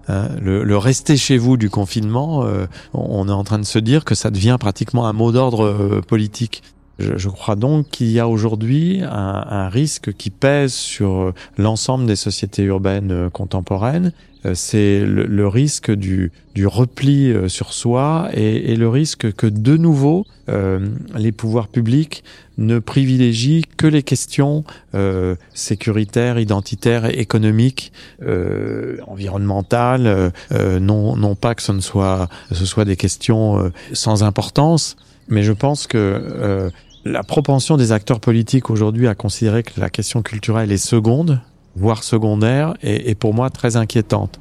Hein, 0.09 0.29
le, 0.41 0.63
le 0.63 0.77
rester 0.77 1.15
chez 1.15 1.37
vous 1.37 1.55
du 1.55 1.69
confinement, 1.69 2.43
euh, 2.43 2.65
on 2.93 3.27
est 3.29 3.31
en 3.31 3.45
train 3.45 3.59
de 3.59 3.65
se 3.65 3.79
dire 3.79 4.03
que 4.03 4.15
ça 4.15 4.31
devient 4.31 4.57
pratiquement 4.59 5.07
un 5.07 5.13
mot 5.13 5.31
d'ordre 5.31 5.63
euh, 5.63 6.01
politique. 6.01 6.61
Je, 6.99 7.17
je 7.17 7.29
crois 7.29 7.55
donc 7.55 7.89
qu'il 7.89 8.11
y 8.11 8.19
a 8.19 8.27
aujourd'hui 8.27 9.01
un, 9.01 9.45
un 9.49 9.69
risque 9.69 10.13
qui 10.13 10.29
pèse 10.29 10.73
sur 10.73 11.09
euh, 11.09 11.33
l'ensemble 11.57 12.05
des 12.05 12.17
sociétés 12.17 12.63
urbaines 12.63 13.11
euh, 13.11 13.29
contemporaines. 13.29 14.11
Euh, 14.45 14.53
C'est 14.55 14.99
le, 15.05 15.25
le 15.25 15.47
risque 15.47 15.91
du, 15.91 16.31
du 16.55 16.67
repli 16.67 17.31
euh, 17.31 17.47
sur 17.47 17.73
soi 17.73 18.29
et, 18.33 18.71
et 18.71 18.75
le 18.75 18.89
risque 18.89 19.31
que 19.33 19.47
de 19.47 19.77
nouveau 19.77 20.25
euh, 20.49 20.87
les 21.17 21.31
pouvoirs 21.31 21.67
publics 21.67 22.23
ne 22.57 22.79
privilégient 22.79 23.63
que 23.77 23.87
les 23.87 24.03
questions 24.03 24.63
euh, 24.93 25.35
sécuritaires, 25.53 26.37
identitaires 26.39 27.05
économiques, 27.17 27.91
euh, 28.21 28.97
environnementales. 29.07 30.31
euh, 30.51 30.79
non, 30.79 31.15
non 31.15 31.35
pas 31.35 31.55
que 31.55 31.61
ce 31.61 31.71
ne 31.71 31.79
soit, 31.79 32.29
ce 32.51 32.65
soit 32.65 32.85
des 32.85 32.95
questions 32.97 33.71
sans 33.93 34.23
importance, 34.23 34.97
mais 35.29 35.43
je 35.43 35.53
pense 35.53 35.87
que 35.87 36.71
la 37.05 37.23
propension 37.23 37.77
des 37.77 37.91
acteurs 37.91 38.19
politiques 38.19 38.69
aujourd'hui 38.69 39.07
à 39.07 39.15
considérer 39.15 39.63
que 39.63 39.79
la 39.79 39.89
question 39.89 40.21
culturelle 40.21 40.71
est 40.71 40.77
seconde, 40.77 41.41
voire 41.75 42.03
secondaire, 42.03 42.75
est, 42.81 43.09
est 43.09 43.15
pour 43.15 43.33
moi 43.33 43.49
très 43.49 43.75
inquiétante. 43.75 44.39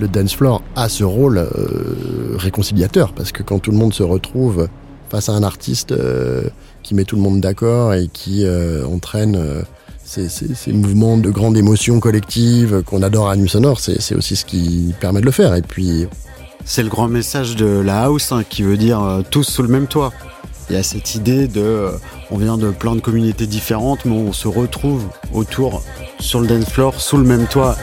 Le 0.00 0.08
dance 0.08 0.34
floor 0.34 0.62
a 0.74 0.88
ce 0.88 1.04
rôle 1.04 1.38
euh, 1.38 2.36
réconciliateur 2.36 3.12
parce 3.12 3.30
que 3.30 3.42
quand 3.42 3.60
tout 3.60 3.70
le 3.70 3.76
monde 3.76 3.94
se 3.94 4.02
retrouve 4.02 4.68
face 5.08 5.28
à 5.28 5.32
un 5.32 5.44
artiste 5.44 5.92
euh, 5.92 6.42
qui 6.82 6.94
met 6.94 7.04
tout 7.04 7.16
le 7.16 7.22
monde 7.22 7.40
d'accord 7.40 7.94
et 7.94 8.08
qui 8.12 8.44
euh, 8.44 8.84
entraîne 8.86 9.36
euh, 9.36 9.62
ces, 10.04 10.28
ces, 10.28 10.54
ces, 10.54 10.72
mouvements 10.72 11.16
de 11.16 11.30
grande 11.30 11.56
émotion 11.56 11.98
collective 12.00 12.82
qu'on 12.84 13.02
adore 13.02 13.28
à 13.28 13.36
Nuit 13.36 13.48
Sonore. 13.48 13.80
C'est 13.80 14.14
aussi 14.14 14.36
ce 14.36 14.44
qui 14.44 14.94
permet 15.00 15.20
de 15.20 15.26
le 15.26 15.32
faire. 15.32 15.54
Et 15.54 15.62
puis. 15.62 16.06
C'est 16.66 16.82
le 16.82 16.88
grand 16.88 17.08
message 17.08 17.56
de 17.56 17.66
la 17.66 18.04
house 18.04 18.32
hein, 18.32 18.42
qui 18.48 18.62
veut 18.62 18.76
dire 18.76 19.02
euh, 19.02 19.22
tous 19.28 19.44
sous 19.44 19.62
le 19.62 19.68
même 19.68 19.86
toit 19.86 20.12
il 20.68 20.76
y 20.76 20.78
a 20.78 20.82
cette 20.82 21.14
idée 21.14 21.48
de 21.48 21.60
euh, 21.60 21.90
on 22.30 22.38
vient 22.38 22.56
de 22.56 22.70
plein 22.70 22.94
de 22.94 23.00
communautés 23.00 23.46
différentes, 23.46 24.04
mais 24.04 24.16
on 24.16 24.32
se 24.32 24.48
retrouve 24.48 25.04
autour 25.32 25.82
sur 26.20 26.40
le 26.40 26.46
dance 26.46 26.68
floor 26.70 27.00
sous 27.00 27.16
le 27.16 27.24
même 27.24 27.46
toit. 27.46 27.76